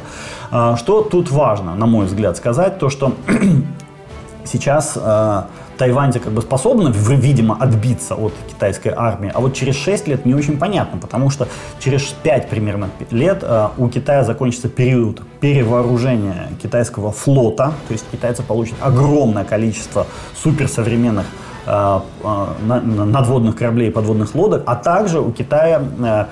Э, 0.53 0.75
что 0.77 1.03
тут 1.03 1.31
важно, 1.31 1.75
на 1.75 1.87
мой 1.87 2.07
взгляд, 2.07 2.37
сказать, 2.37 2.79
то, 2.79 2.91
что 2.91 3.15
сейчас 4.45 4.97
э, 4.97 5.43
Тайвань 5.81 6.13
как 6.13 6.33
бы 6.33 6.43
способна, 6.43 6.91
видимо, 6.91 7.57
отбиться 7.59 8.15
от 8.15 8.35
китайской 8.47 8.93
армии, 8.95 9.33
а 9.35 9.41
вот 9.41 9.55
через 9.55 9.77
6 9.77 10.09
лет 10.09 10.27
не 10.27 10.35
очень 10.35 10.59
понятно, 10.59 10.99
потому 10.99 11.31
что 11.31 11.49
через 11.79 12.03
5 12.23 12.51
примерно 12.51 12.91
лет 13.11 13.39
э, 13.41 13.69
у 13.79 13.89
Китая 13.89 14.23
закончится 14.23 14.69
период 14.69 15.23
перевооружения 15.41 16.49
китайского 16.63 17.13
флота, 17.13 17.73
то 17.89 17.93
есть 17.93 18.05
китайцы 18.13 18.43
получат 18.43 18.75
огромное 18.83 19.45
количество 19.45 20.07
суперсовременных 20.37 21.25
э, 21.65 22.01
э, 22.25 22.81
надводных 22.83 23.57
кораблей 23.57 23.89
и 23.89 23.91
подводных 23.91 24.35
лодок, 24.35 24.65
а 24.67 24.77
также 24.77 25.19
у 25.19 25.33
Китая 25.33 26.29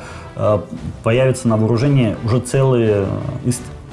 появятся 1.02 1.48
на 1.48 1.56
вооружении 1.56 2.16
уже 2.24 2.38
целые 2.38 3.06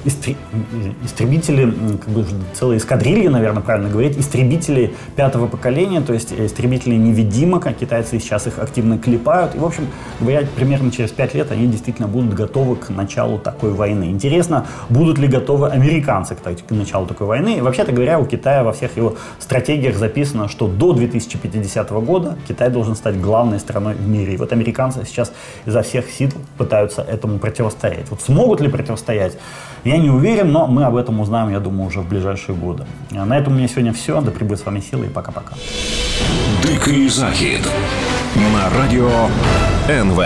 истребители, 0.06 1.72
как 1.98 2.08
бы 2.08 2.24
целые 2.54 2.78
эскадрильи, 2.78 3.28
наверное, 3.28 3.62
правильно 3.62 3.88
говорить, 3.88 4.16
истребители 4.18 4.94
пятого 5.16 5.46
поколения, 5.46 6.00
то 6.00 6.12
есть 6.12 6.32
истребители 6.32 6.94
невидимок, 6.94 7.64
как 7.64 7.76
китайцы 7.76 8.18
сейчас 8.18 8.46
их 8.46 8.58
активно 8.58 8.98
клепают. 8.98 9.54
И, 9.54 9.58
в 9.58 9.64
общем, 9.64 9.88
говоря, 10.20 10.46
примерно 10.54 10.90
через 10.90 11.10
пять 11.10 11.34
лет 11.34 11.50
они 11.50 11.66
действительно 11.66 12.08
будут 12.08 12.34
готовы 12.34 12.76
к 12.76 12.90
началу 12.90 13.38
такой 13.38 13.72
войны. 13.72 14.04
Интересно, 14.04 14.66
будут 14.88 15.18
ли 15.18 15.28
готовы 15.28 15.68
американцы 15.68 16.34
к, 16.34 16.40
к 16.40 16.70
началу 16.70 17.06
такой 17.06 17.26
войны. 17.26 17.58
И, 17.58 17.60
вообще-то 17.60 17.92
говоря, 17.92 18.18
у 18.18 18.26
Китая 18.26 18.62
во 18.62 18.72
всех 18.72 18.96
его 18.96 19.16
стратегиях 19.38 19.96
записано, 19.96 20.48
что 20.48 20.68
до 20.68 20.92
2050 20.92 21.90
года 21.90 22.36
Китай 22.46 22.70
должен 22.70 22.94
стать 22.94 23.20
главной 23.20 23.58
страной 23.58 23.94
в 23.94 24.06
мире. 24.06 24.34
И 24.34 24.36
вот 24.36 24.52
американцы 24.52 25.04
сейчас 25.04 25.32
изо 25.66 25.82
всех 25.82 26.10
сил 26.10 26.30
пытаются 26.58 27.02
этому 27.02 27.38
противостоять. 27.38 28.10
Вот 28.10 28.20
смогут 28.20 28.60
ли 28.60 28.68
противостоять? 28.68 29.36
Я 29.86 29.98
не 29.98 30.10
уверен, 30.10 30.50
но 30.50 30.66
мы 30.66 30.82
об 30.82 30.96
этом 30.96 31.20
узнаем, 31.20 31.52
я 31.52 31.60
думаю, 31.60 31.86
уже 31.86 32.00
в 32.00 32.08
ближайшие 32.08 32.56
годы. 32.56 32.84
На 33.12 33.38
этом 33.38 33.52
у 33.52 33.56
меня 33.56 33.68
сегодня 33.68 33.92
все. 33.92 34.20
Да 34.20 34.32
прибудет 34.32 34.60
с 34.60 34.66
вами 34.66 34.80
сила 34.80 35.04
и 35.04 35.08
пока-пока. 35.08 35.54
Дикий 36.64 37.08
захід 37.08 37.60
на 38.52 38.80
радио 38.80 39.10
НВ. 39.88 40.20